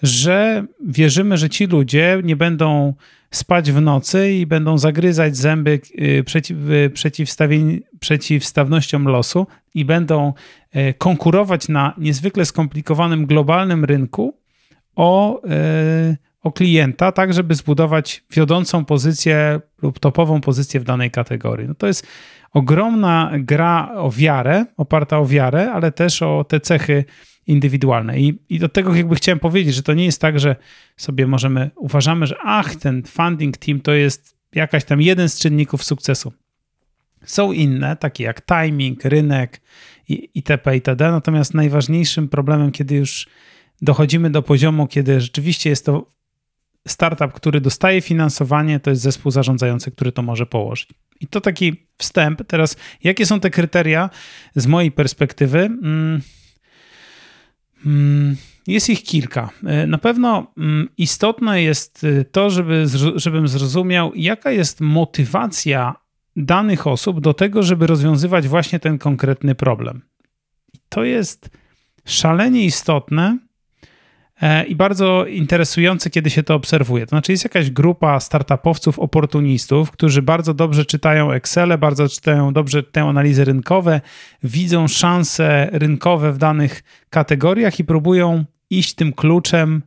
[0.04, 2.94] że wierzymy, że ci ludzie nie będą
[3.36, 6.92] spać w nocy i będą zagryzać zęby y, przeciw, y,
[8.00, 10.34] przeciwstawnościom losu i będą
[10.76, 14.38] y, konkurować na niezwykle skomplikowanym globalnym rynku
[14.96, 15.42] o,
[16.44, 21.68] o klienta, tak żeby zbudować wiodącą pozycję lub topową pozycję w danej kategorii.
[21.68, 22.08] No to jest
[22.52, 27.06] ogromna gra o wiarę, oparta o wiarę, ale też o te cechy
[27.48, 28.20] indywidualne.
[28.20, 30.56] I, I do tego jakby chciałem powiedzieć, że to nie jest tak, że
[30.98, 35.84] sobie możemy, uważamy, że ach, ten funding team to jest jakaś tam jeden z czynników
[35.84, 36.34] sukcesu.
[37.26, 39.62] Są inne, takie jak timing, rynek
[40.34, 40.76] itp.
[40.76, 41.12] itd.
[41.12, 43.28] Natomiast najważniejszym problemem, kiedy już
[43.82, 46.06] dochodzimy do poziomu, kiedy rzeczywiście jest to
[46.88, 50.90] startup, który dostaje finansowanie, to jest zespół zarządzający, który to może położyć.
[51.20, 52.44] I to taki wstęp.
[52.48, 54.10] Teraz, jakie są te kryteria
[54.56, 55.60] z mojej perspektywy?
[55.60, 56.22] Mm,
[58.68, 59.50] jest ich kilka.
[59.66, 65.96] E, na pewno mm, istotne jest e, to, żeby, żebym zrozumiał, jaka jest motywacja
[66.36, 70.02] danych osób do tego, żeby rozwiązywać właśnie ten konkretny problem.
[70.90, 71.50] To jest
[72.06, 73.38] szalenie istotne
[74.68, 77.06] i bardzo interesujące, kiedy się to obserwuje.
[77.06, 82.84] To znaczy, jest jakaś grupa startupowców, oportunistów, którzy bardzo dobrze czytają Excel, bardzo czytają dobrze
[82.84, 84.02] te analizy rynkowe,
[84.44, 89.82] widzą szanse rynkowe w danych kategoriach i próbują iść tym kluczem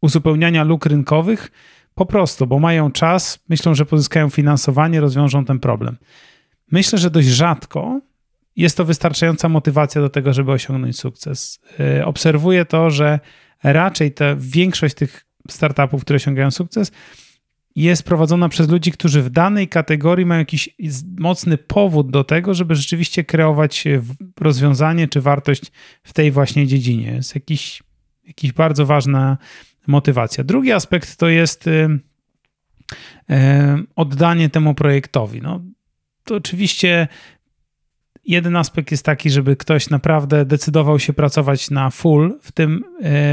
[0.00, 1.50] uzupełniania luk rynkowych
[1.94, 5.96] po prostu, bo mają czas, myślą, że pozyskają finansowanie, rozwiążą ten problem.
[6.72, 8.00] Myślę, że dość rzadko
[8.56, 11.60] jest to wystarczająca motywacja do tego, żeby osiągnąć sukces.
[11.80, 13.20] Y, obserwuję to, że
[13.62, 16.92] raczej ta większość tych startupów, które osiągają sukces,
[17.76, 20.68] jest prowadzona przez ludzi, którzy w danej kategorii mają jakiś
[21.18, 23.84] mocny powód do tego, żeby rzeczywiście kreować
[24.40, 25.62] rozwiązanie czy wartość
[26.02, 27.10] w tej właśnie dziedzinie.
[27.10, 27.82] Jest jakiś,
[28.26, 29.38] jakiś bardzo ważna
[29.86, 30.44] motywacja.
[30.44, 33.34] Drugi aspekt to jest y, y,
[33.96, 35.42] oddanie temu projektowi.
[35.42, 35.60] No,
[36.24, 37.08] to oczywiście
[38.28, 42.84] jeden aspekt jest taki, żeby ktoś naprawdę decydował się pracować na full w tym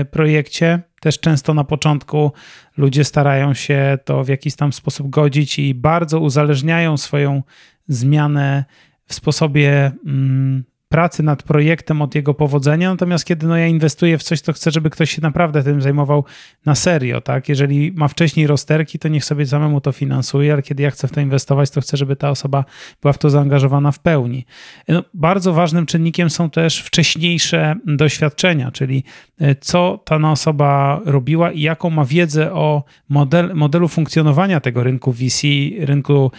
[0.01, 0.81] y, projekcie.
[1.01, 2.31] Też często na początku
[2.77, 7.43] ludzie starają się to w jakiś tam sposób godzić i bardzo uzależniają swoją
[7.87, 8.65] zmianę
[9.05, 14.23] w sposobie mm, pracy nad projektem od jego powodzenia, natomiast kiedy no, ja inwestuję w
[14.23, 16.25] coś, to chcę, żeby ktoś się naprawdę tym zajmował
[16.65, 17.49] na serio, tak?
[17.49, 21.11] Jeżeli ma wcześniej rozterki, to niech sobie samemu to finansuje, ale kiedy ja chcę w
[21.11, 22.65] to inwestować, to chcę, żeby ta osoba
[23.01, 24.45] była w to zaangażowana w pełni.
[24.87, 29.03] No, bardzo ważnym czynnikiem są też wcześniejsze doświadczenia, czyli
[29.41, 35.11] e, co ta osoba robiła i jaką ma wiedzę o model, modelu funkcjonowania tego rynku
[35.11, 35.47] VC,
[35.79, 36.31] rynku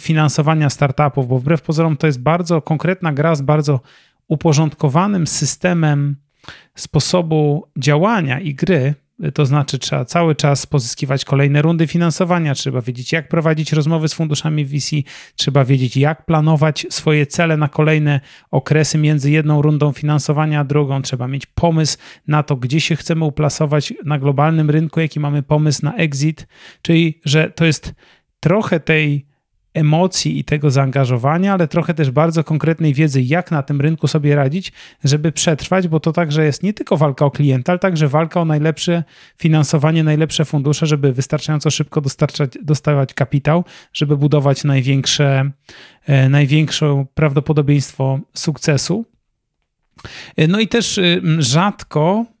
[0.00, 3.80] finansowania startupów, bo wbrew pozorom to jest bardzo konkretna gra z bardzo
[4.28, 6.16] uporządkowanym systemem
[6.74, 8.94] sposobu działania i gry,
[9.34, 14.14] to znaczy trzeba cały czas pozyskiwać kolejne rundy finansowania, trzeba wiedzieć, jak prowadzić rozmowy z
[14.14, 14.96] funduszami VC,
[15.36, 18.20] trzeba wiedzieć, jak planować swoje cele na kolejne
[18.50, 21.98] okresy między jedną rundą finansowania a drugą, trzeba mieć pomysł
[22.28, 26.48] na to, gdzie się chcemy uplasować na globalnym rynku, jaki mamy pomysł na exit,
[26.82, 27.94] czyli że to jest
[28.40, 29.26] trochę tej
[29.74, 34.36] emocji i tego zaangażowania, ale trochę też bardzo konkretnej wiedzy, jak na tym rynku sobie
[34.36, 34.72] radzić,
[35.04, 38.44] żeby przetrwać, bo to także jest nie tylko walka o klienta, ale także walka o
[38.44, 39.04] najlepsze
[39.38, 45.50] finansowanie, najlepsze fundusze, żeby wystarczająco szybko dostarczać, dostawać kapitał, żeby budować największe,
[46.06, 49.04] e, największe prawdopodobieństwo sukcesu.
[50.36, 52.33] E, no i też y, rzadko E,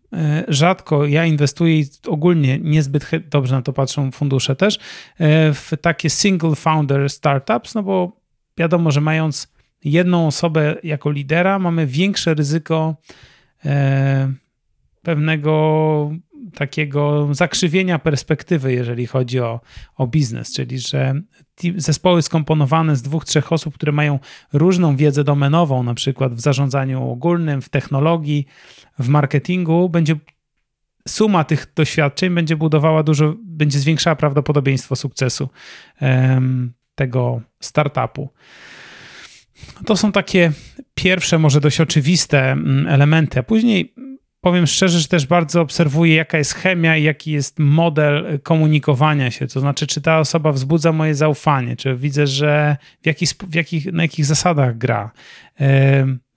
[0.48, 6.10] rzadko ja inwestuję i ogólnie niezbyt dobrze na to patrzą fundusze też e, w takie
[6.10, 8.20] single founder startups, no bo
[8.58, 9.54] wiadomo, że mając
[9.84, 12.96] jedną osobę jako lidera, mamy większe ryzyko
[13.64, 14.32] e,
[15.02, 16.10] pewnego
[16.54, 19.60] takiego zakrzywienia perspektywy, jeżeli chodzi o,
[19.96, 21.14] o biznes, czyli że
[21.76, 24.18] zespoły skomponowane z dwóch, trzech osób, które mają
[24.52, 28.46] różną wiedzę domenową, na przykład w zarządzaniu ogólnym, w technologii,
[28.98, 30.16] w marketingu, będzie
[31.08, 35.48] suma tych doświadczeń będzie budowała dużo, będzie zwiększała prawdopodobieństwo sukcesu
[36.00, 38.28] um, tego startupu.
[39.86, 40.52] To są takie
[40.94, 43.94] pierwsze, może dość oczywiste mm, elementy, a później
[44.44, 49.46] powiem szczerze, że też bardzo obserwuję, jaka jest chemia i jaki jest model komunikowania się.
[49.46, 53.06] To znaczy, czy ta osoba wzbudza moje zaufanie, czy widzę, że w
[53.50, 55.10] w na jakich zasadach gra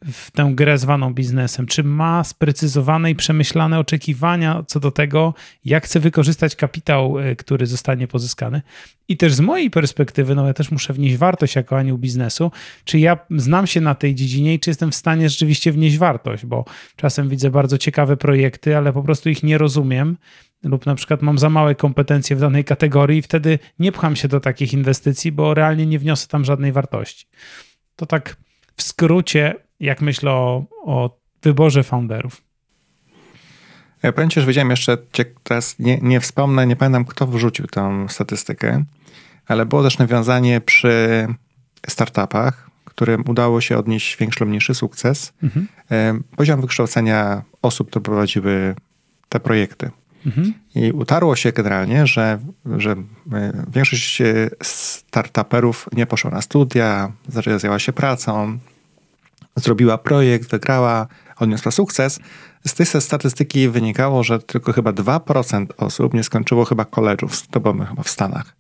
[0.06, 1.66] w tę grę zwaną biznesem?
[1.66, 5.34] Czy ma sprecyzowane i przemyślane oczekiwania co do tego,
[5.66, 8.62] jak chce wykorzystać kapitał, e, który zostanie pozyskany?
[9.08, 12.52] I też z mojej perspektywy, no ja też muszę wnieść wartość jako anioł biznesu,
[12.84, 16.46] czy ja znam się na tej dziedzinie i czy jestem w stanie rzeczywiście wnieść wartość,
[16.46, 20.18] bo czasem widzę bardzo ciekawe projekty, ale po prostu ich nie rozumiem
[20.64, 24.28] lub na przykład mam za małe kompetencje w danej kategorii i wtedy nie pcham się
[24.28, 27.26] do takich inwestycji, bo realnie nie wniosę tam żadnej wartości.
[27.96, 28.38] To tak
[28.76, 32.42] w skrócie jak myślę o, o wyborze founderów.
[34.04, 34.98] Ja powiem ci, że wiedziałem jeszcze,
[35.44, 38.84] teraz nie, nie wspomnę, nie pamiętam kto wrzucił tę statystykę,
[39.48, 41.28] ale było też nawiązanie przy
[41.88, 46.24] startupach, którym udało się odnieść większy lub mniejszy sukces, mhm.
[46.36, 48.76] poziom wykształcenia osób, które prowadziły
[49.30, 49.92] te projekty.
[50.26, 50.54] Mhm.
[50.76, 52.40] I utarło się generalnie, że,
[52.78, 52.96] że
[53.74, 57.12] większość e, startuperów nie poszła na studia,
[57.58, 58.60] zajęła się pracą,
[59.58, 62.20] zrobiła projekt, wygrała, odniosła sukces.
[62.68, 67.86] Z tej statystyki wynikało, że tylko chyba 2% osób nie skończyło chyba koleżów, to było
[67.86, 68.56] chyba w Stanach.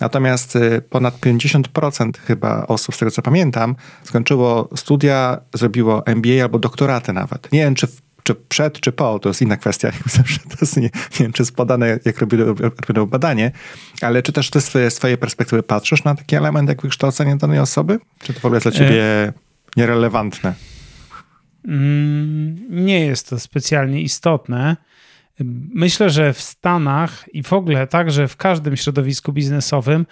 [0.00, 6.58] Natomiast y, ponad 50% chyba osób, z tego co pamiętam, skończyło studia, zrobiło MBA albo
[6.58, 7.52] doktoraty nawet.
[7.52, 7.86] Nie wiem, czy
[8.22, 9.90] czy przed, czy po, to jest inna kwestia.
[10.06, 12.20] Zawsze to jest nie, nie wiem, czy jest podane, jak
[12.88, 13.52] robią badanie,
[14.00, 14.60] ale czy też ty
[14.90, 17.98] z twojej perspektywy patrzysz na taki element jak wykształcenie danej osoby?
[18.18, 19.32] Czy to w ogóle jest dla ciebie e...
[19.76, 20.54] nierelewantne?
[21.68, 24.76] Mm, nie jest to specjalnie istotne.
[25.74, 30.06] Myślę, że w Stanach i w ogóle także w każdym środowisku biznesowym,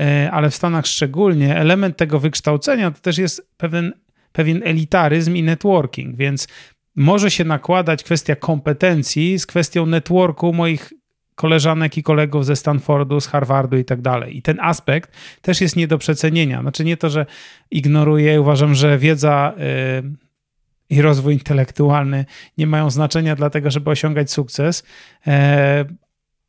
[0.00, 3.92] e, ale w Stanach szczególnie, element tego wykształcenia to też jest pewien,
[4.32, 6.48] pewien elitaryzm i networking, więc
[6.96, 10.92] może się nakładać kwestia kompetencji z kwestią networku moich
[11.38, 14.36] koleżanek i kolegów ze Stanfordu, z Harvardu i tak dalej.
[14.36, 15.12] I ten aspekt
[15.42, 16.60] też jest nie do przecenienia.
[16.62, 17.26] Znaczy nie to, że
[17.70, 22.24] ignoruję, uważam, że wiedza yy, i rozwój intelektualny
[22.58, 24.84] nie mają znaczenia dla tego, żeby osiągać sukces,
[25.26, 25.32] yy,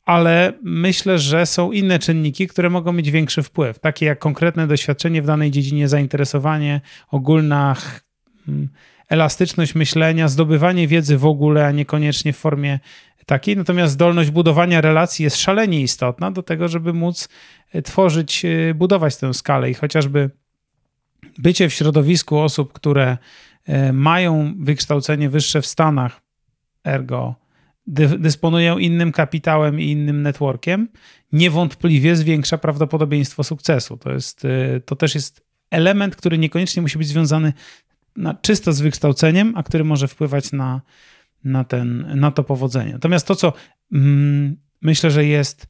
[0.04, 5.22] ale myślę, że są inne czynniki, które mogą mieć większy wpływ, takie jak konkretne doświadczenie
[5.22, 6.80] w danej dziedzinie, zainteresowanie,
[7.10, 7.76] ogólna
[9.08, 12.78] elastyczność myślenia, zdobywanie wiedzy w ogóle, a niekoniecznie w formie
[13.26, 13.56] takiej.
[13.56, 17.28] Natomiast zdolność budowania relacji jest szalenie istotna do tego, żeby móc
[17.72, 20.30] e, tworzyć, e, budować tę skalę i chociażby
[21.38, 23.18] bycie w środowisku osób, które
[23.66, 26.20] e, mają wykształcenie wyższe w Stanach,
[26.84, 27.34] ergo
[28.18, 30.88] dysponują innym kapitałem i innym networkiem,
[31.32, 33.96] niewątpliwie zwiększa prawdopodobieństwo sukcesu.
[33.96, 34.46] To, jest,
[34.84, 37.52] to też jest element, który niekoniecznie musi być związany
[38.16, 40.80] na, czysto z wykształceniem, a który może wpływać na,
[41.44, 42.92] na, ten, na to powodzenie.
[42.92, 43.52] Natomiast to, co
[43.92, 45.66] mm, myślę, że jest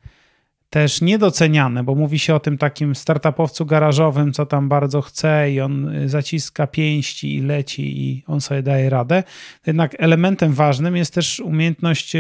[0.71, 5.61] też niedoceniane, bo mówi się o tym takim startupowcu garażowym, co tam bardzo chce i
[5.61, 9.23] on zaciska pięści i leci i on sobie daje radę.
[9.67, 12.17] Jednak elementem ważnym jest też umiejętność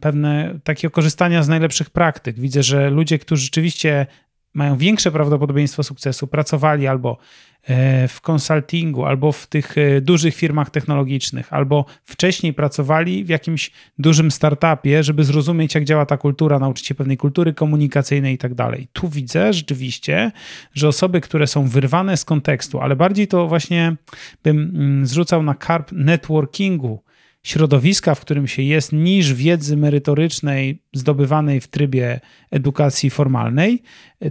[0.00, 2.40] pewne takiego korzystania z najlepszych praktyk.
[2.40, 4.06] Widzę, że ludzie, którzy rzeczywiście
[4.54, 7.18] mają większe prawdopodobieństwo sukcesu, pracowali albo
[7.62, 13.70] e, w konsultingu, albo w tych e, dużych firmach technologicznych, albo wcześniej pracowali w jakimś
[13.98, 18.54] dużym startupie, żeby zrozumieć, jak działa ta kultura, nauczyć się pewnej kultury komunikacyjnej i tak
[18.54, 18.88] dalej.
[18.92, 20.32] Tu widzę rzeczywiście,
[20.74, 23.96] że osoby, które są wyrwane z kontekstu, ale bardziej to właśnie
[24.44, 27.02] bym mm, zrzucał na karp networkingu,
[27.42, 32.20] środowiska, w którym się jest, niż wiedzy merytorycznej zdobywanej w trybie
[32.50, 33.82] edukacji formalnej.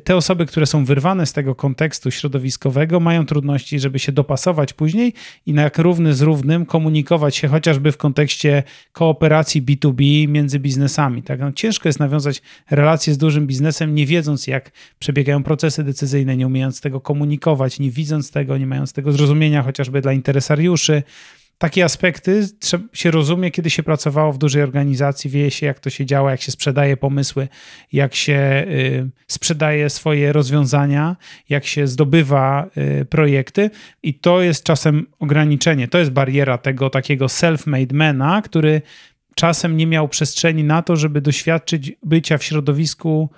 [0.04, 5.14] Te osoby, które są wyrwane z tego kontekstu środowiskowego, mają trudności, żeby się dopasować później
[5.46, 11.24] i na jak równy z równym komunikować się chociażby w kontekście kooperacji B2B między biznesami.
[11.24, 11.40] Tak?
[11.40, 16.48] No, ciężko jest nawiązać relacje z dużym biznesem, nie wiedząc, jak przebiegają procesy decyzyjne, nie
[16.48, 21.04] umiejąc tego komunikować, nie widząc tego, nie mając tego zrozumienia chociażby dla interesariuszy
[21.62, 22.48] takie aspekty
[22.94, 26.42] się rozumie, kiedy się pracowało w dużej organizacji, wie się, jak to się działa, jak
[26.42, 27.48] się sprzedaje pomysły,
[27.92, 31.16] jak się y, sprzedaje swoje rozwiązania,
[31.50, 32.70] jak się zdobywa
[33.02, 33.70] y, projekty,
[34.04, 35.88] i to jest czasem ograniczenie.
[35.88, 38.82] To jest bariera tego takiego self-made mana, który
[39.36, 43.30] czasem nie miał przestrzeni na to, żeby doświadczyć bycia w środowisku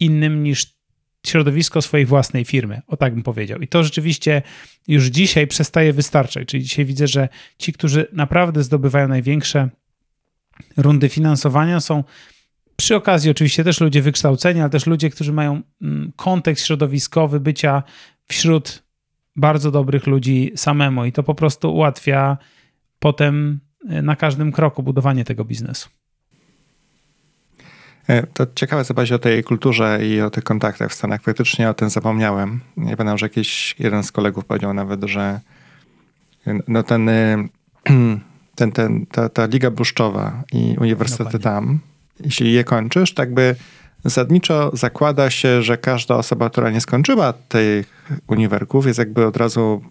[0.00, 0.81] innym niż
[1.26, 3.60] środowisko swojej własnej firmy, o tak bym powiedział.
[3.60, 4.42] I to rzeczywiście
[4.88, 6.48] już dzisiaj przestaje wystarczać.
[6.48, 9.68] Czyli dzisiaj widzę, że ci, którzy naprawdę zdobywają największe
[10.76, 12.04] rundy finansowania, są
[12.76, 17.82] przy okazji oczywiście też ludzie wykształceni, ale też ludzie, którzy mają mm, kontekst środowiskowy bycia
[18.28, 18.82] wśród
[19.36, 22.38] bardzo dobrych ludzi samemu i to po prostu ułatwia
[22.98, 25.88] potem e, na każdym kroku budowanie tego biznesu.
[28.08, 31.22] E, to ciekawe zobaczyć o tej kulturze i o tych kontaktach w Stanach.
[31.22, 32.60] Faktycznie o tym zapomniałem.
[32.76, 35.40] Nie pamiętam, że jakiś jeden z kolegów powiedział nawet, że
[36.68, 37.48] no ten, y,
[38.54, 41.78] ten, ten, ta, ta liga bluszczowa i uniwersytety tam,
[42.20, 43.56] jeśli je kończysz, tak by
[44.04, 49.82] zasadniczo zakłada się, że każda osoba, która nie skończyła tych uniwerków jest jakby od razu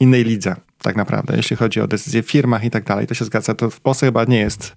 [0.00, 1.36] innej lidze, tak naprawdę.
[1.36, 3.54] Jeśli chodzi o decyzje w firmach i tak dalej, to się zgadza.
[3.54, 4.76] To w Polsce chyba nie jest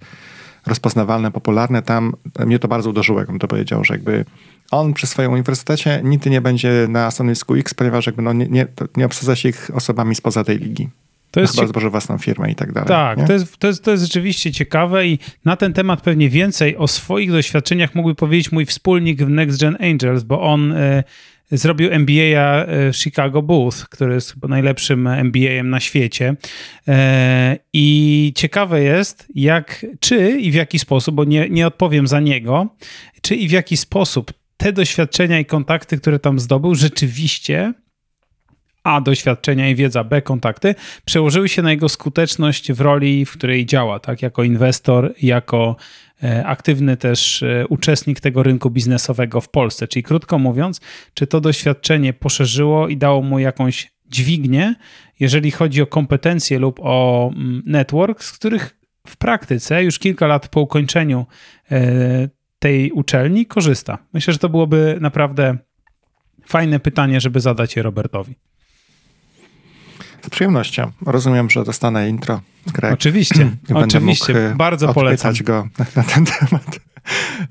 [0.65, 2.13] rozpoznawalne, popularne, tam
[2.45, 4.25] mnie to bardzo uderzyło, jakbym to powiedział, że jakby
[4.71, 8.67] on przy swoim uniwersytecie nigdy nie będzie na stanowisku X, ponieważ jakby no nie, nie,
[8.97, 10.89] nie obsadza się ich osobami spoza tej ligi.
[11.31, 12.87] To jest chyba zboże własną firmę i tak dalej.
[12.87, 16.77] Tak, to jest, to, jest, to jest rzeczywiście ciekawe i na ten temat pewnie więcej
[16.77, 21.03] o swoich doświadczeniach mógłby powiedzieć mój wspólnik w Next Gen Angels, bo on y,
[21.51, 26.35] zrobił MBA w Chicago Booth, który jest chyba najlepszym MBA-em na świecie.
[26.87, 32.19] E, I ciekawe jest, jak, czy i w jaki sposób, bo nie, nie odpowiem za
[32.19, 32.75] niego,
[33.21, 37.73] czy i w jaki sposób te doświadczenia i kontakty, które tam zdobył, rzeczywiście
[38.89, 40.75] A doświadczenia i wiedza, B kontakty,
[41.05, 45.75] przełożyły się na jego skuteczność w roli, w której działa, tak, jako inwestor, jako
[46.23, 49.87] e, aktywny też e, uczestnik tego rynku biznesowego w Polsce.
[49.87, 50.81] Czyli krótko mówiąc,
[51.13, 54.75] czy to doświadczenie poszerzyło i dało mu jakąś dźwignię,
[55.19, 60.47] jeżeli chodzi o kompetencje lub o mm, network, z których w praktyce już kilka lat
[60.47, 61.25] po ukończeniu
[61.71, 62.29] e,
[62.59, 63.97] tej uczelni korzysta.
[64.13, 65.57] Myślę, że to byłoby naprawdę
[66.45, 68.48] fajne pytanie, żeby zadać je Robertowi.
[70.21, 70.91] Z przyjemnością.
[71.05, 72.41] Rozumiem, że dostanę intro.
[72.67, 72.93] Greg.
[72.93, 74.33] Oczywiście, oczywiście.
[74.33, 75.33] Mógł bardzo polecam.
[75.43, 76.79] go na ten temat.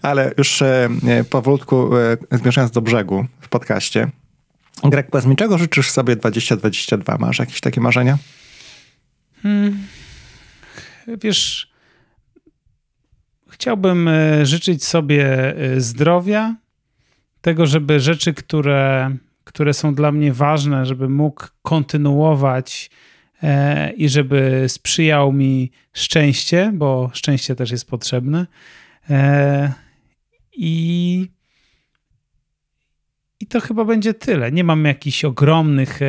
[0.03, 0.89] Ale już e,
[1.31, 4.11] powolutku e, zmierzając do brzegu w podcaście.
[4.85, 7.19] Greg, powiedz mi, czego życzysz sobie 2022?
[7.19, 8.19] Masz jakieś takie marzenia?
[9.43, 9.79] Hmm.
[11.23, 11.73] Wiesz,
[13.51, 16.55] chciałbym e, życzyć sobie zdrowia,
[17.41, 19.11] tego, żeby rzeczy, które
[19.49, 22.91] które są dla mnie ważne, żeby mógł kontynuować
[23.43, 28.47] e, i żeby sprzyjał mi szczęście, bo szczęście też jest potrzebne.
[29.11, 29.73] E,
[30.53, 31.31] I,
[33.41, 34.53] i to chyba będzie tyle.
[34.53, 36.01] Nie mam jakichś ogromnych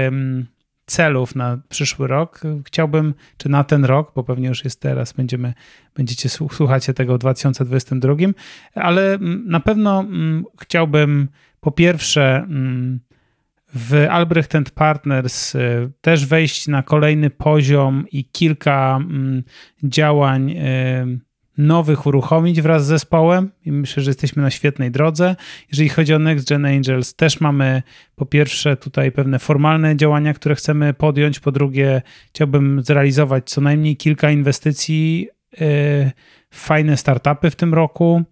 [0.85, 2.41] celów na przyszły rok.
[2.65, 5.53] Chciałbym, czy na ten rok, bo pewnie już jest teraz, będziemy,
[5.95, 8.15] będziecie słuchacie tego w 2022,
[8.75, 10.05] ale na pewno
[10.61, 11.27] chciałbym
[11.59, 12.47] po pierwsze
[13.73, 19.43] w Albrecht Partners y, też wejść na kolejny poziom i kilka mm,
[19.83, 21.19] działań y,
[21.57, 25.35] nowych uruchomić wraz z zespołem i myślę, że jesteśmy na świetnej drodze.
[25.71, 27.83] Jeżeli chodzi o Next Gen Angels, też mamy
[28.15, 33.97] po pierwsze tutaj pewne formalne działania, które chcemy podjąć, po drugie chciałbym zrealizować co najmniej
[33.97, 35.57] kilka inwestycji y,
[36.49, 38.23] w fajne startupy w tym roku.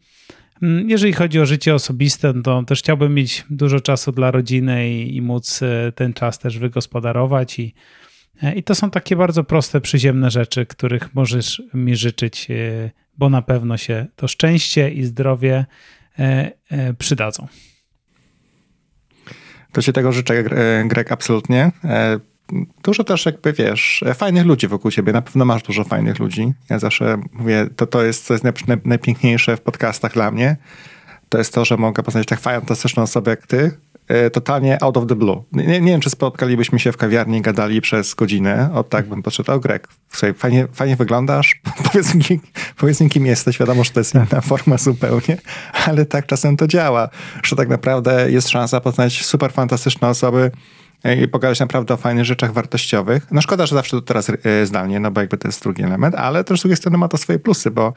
[0.61, 5.15] Mm, jeżeli chodzi o życie osobiste, to też chciałbym mieć dużo czasu dla rodziny i,
[5.15, 7.59] i móc e, ten czas też wygospodarować.
[7.59, 7.73] I,
[8.43, 13.29] e, I to są takie bardzo proste, przyziemne rzeczy, których możesz mi życzyć, e, bo
[13.29, 15.65] na pewno się to szczęście i zdrowie
[16.97, 17.47] przydadzą.
[19.71, 20.43] To ci tego życzę,
[20.85, 21.71] Greg, absolutnie
[22.83, 25.13] dużo też jakby, wiesz, fajnych ludzi wokół ciebie.
[25.13, 26.53] Na pewno masz dużo fajnych ludzi.
[26.69, 28.33] Ja zawsze mówię, to, to jest, co
[28.85, 30.57] najpiękniejsze w podcastach dla mnie.
[31.29, 33.71] To jest to, że mogę poznać tak fantastyczną osobę jak ty,
[34.07, 35.43] e, totalnie out of the blue.
[35.51, 38.69] Nie, nie wiem, czy spotkalibyśmy się w kawiarni gadali przez godzinę.
[38.73, 42.39] O tak bym o Greg, słuchaj, fajnie, fajnie wyglądasz, powiedz mi,
[42.77, 43.59] powiedz mi, kim jesteś.
[43.59, 45.37] Wiadomo, że to jest inna forma zupełnie,
[45.85, 47.09] ale tak czasem to działa,
[47.43, 50.51] że tak naprawdę jest szansa poznać super fantastyczne osoby,
[51.23, 53.27] i pogadać naprawdę o fajnych rzeczach wartościowych.
[53.31, 56.15] No szkoda, że zawsze to teraz e, zdalnie, no bo jakby to jest drugi element,
[56.15, 57.93] ale też z drugiej strony ma to swoje plusy, bo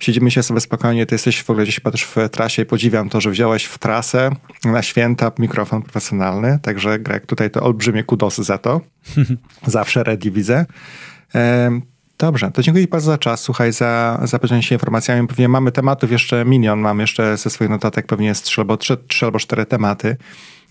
[0.00, 3.20] siedzimy się sobie spokojnie, ty jesteś w ogóle gdzieś też w trasie i podziwiam to,
[3.20, 4.30] że wziąłeś w trasę
[4.64, 8.80] na święta mikrofon profesjonalny, także Greg, tutaj to olbrzymie kudosy za to.
[9.66, 10.66] zawsze ready widzę.
[12.18, 13.40] Dobrze, to dziękuję bardzo za czas.
[13.40, 15.28] Słuchaj, za, za podzielenie się informacjami.
[15.28, 18.96] Pewnie mamy tematów jeszcze milion, mam jeszcze ze swoich notatek pewnie jest trzy albo, trzy,
[18.96, 20.16] trzy albo cztery tematy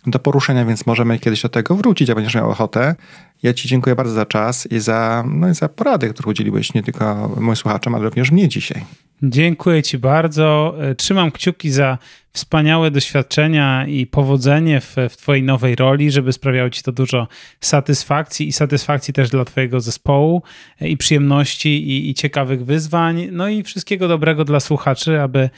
[0.07, 2.95] do poruszenia, więc możemy kiedyś do tego wrócić, jak będziesz miał ochotę.
[3.43, 6.83] Ja Ci dziękuję bardzo za czas i za, no i za porady, które udzieliłeś nie
[6.83, 8.83] tylko moim słuchaczom, ale również mnie dzisiaj.
[9.23, 10.75] Dziękuję Ci bardzo.
[10.97, 11.97] Trzymam kciuki za
[12.33, 17.27] wspaniałe doświadczenia i powodzenie w, w Twojej nowej roli, żeby sprawiało Ci to dużo
[17.61, 20.43] satysfakcji i satysfakcji też dla Twojego zespołu
[20.81, 23.27] i przyjemności i, i ciekawych wyzwań.
[23.31, 25.49] No i wszystkiego dobrego dla słuchaczy, aby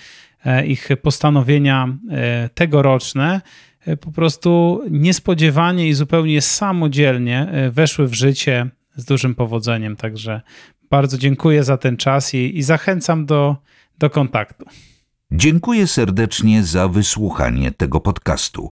[0.46, 3.42] e, ich postanowienia e, tegoroczne E,
[4.02, 9.96] po prostu niespodziewanie i zupełnie samodzielnie e, weszły w życie z dużym powodzeniem.
[9.96, 10.42] Także
[10.90, 13.58] bardzo dziękuję za ten czas i, i zachęcam do,
[13.98, 14.66] do kontaktu.
[15.32, 18.70] Dziękuję serdecznie za wysłuchanie tego podcastu.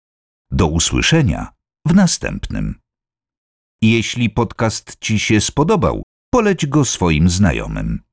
[0.50, 1.48] Do usłyszenia
[1.86, 2.74] w następnym.
[3.82, 8.07] Jeśli podcast Ci się spodobał, poleć go swoim znajomym.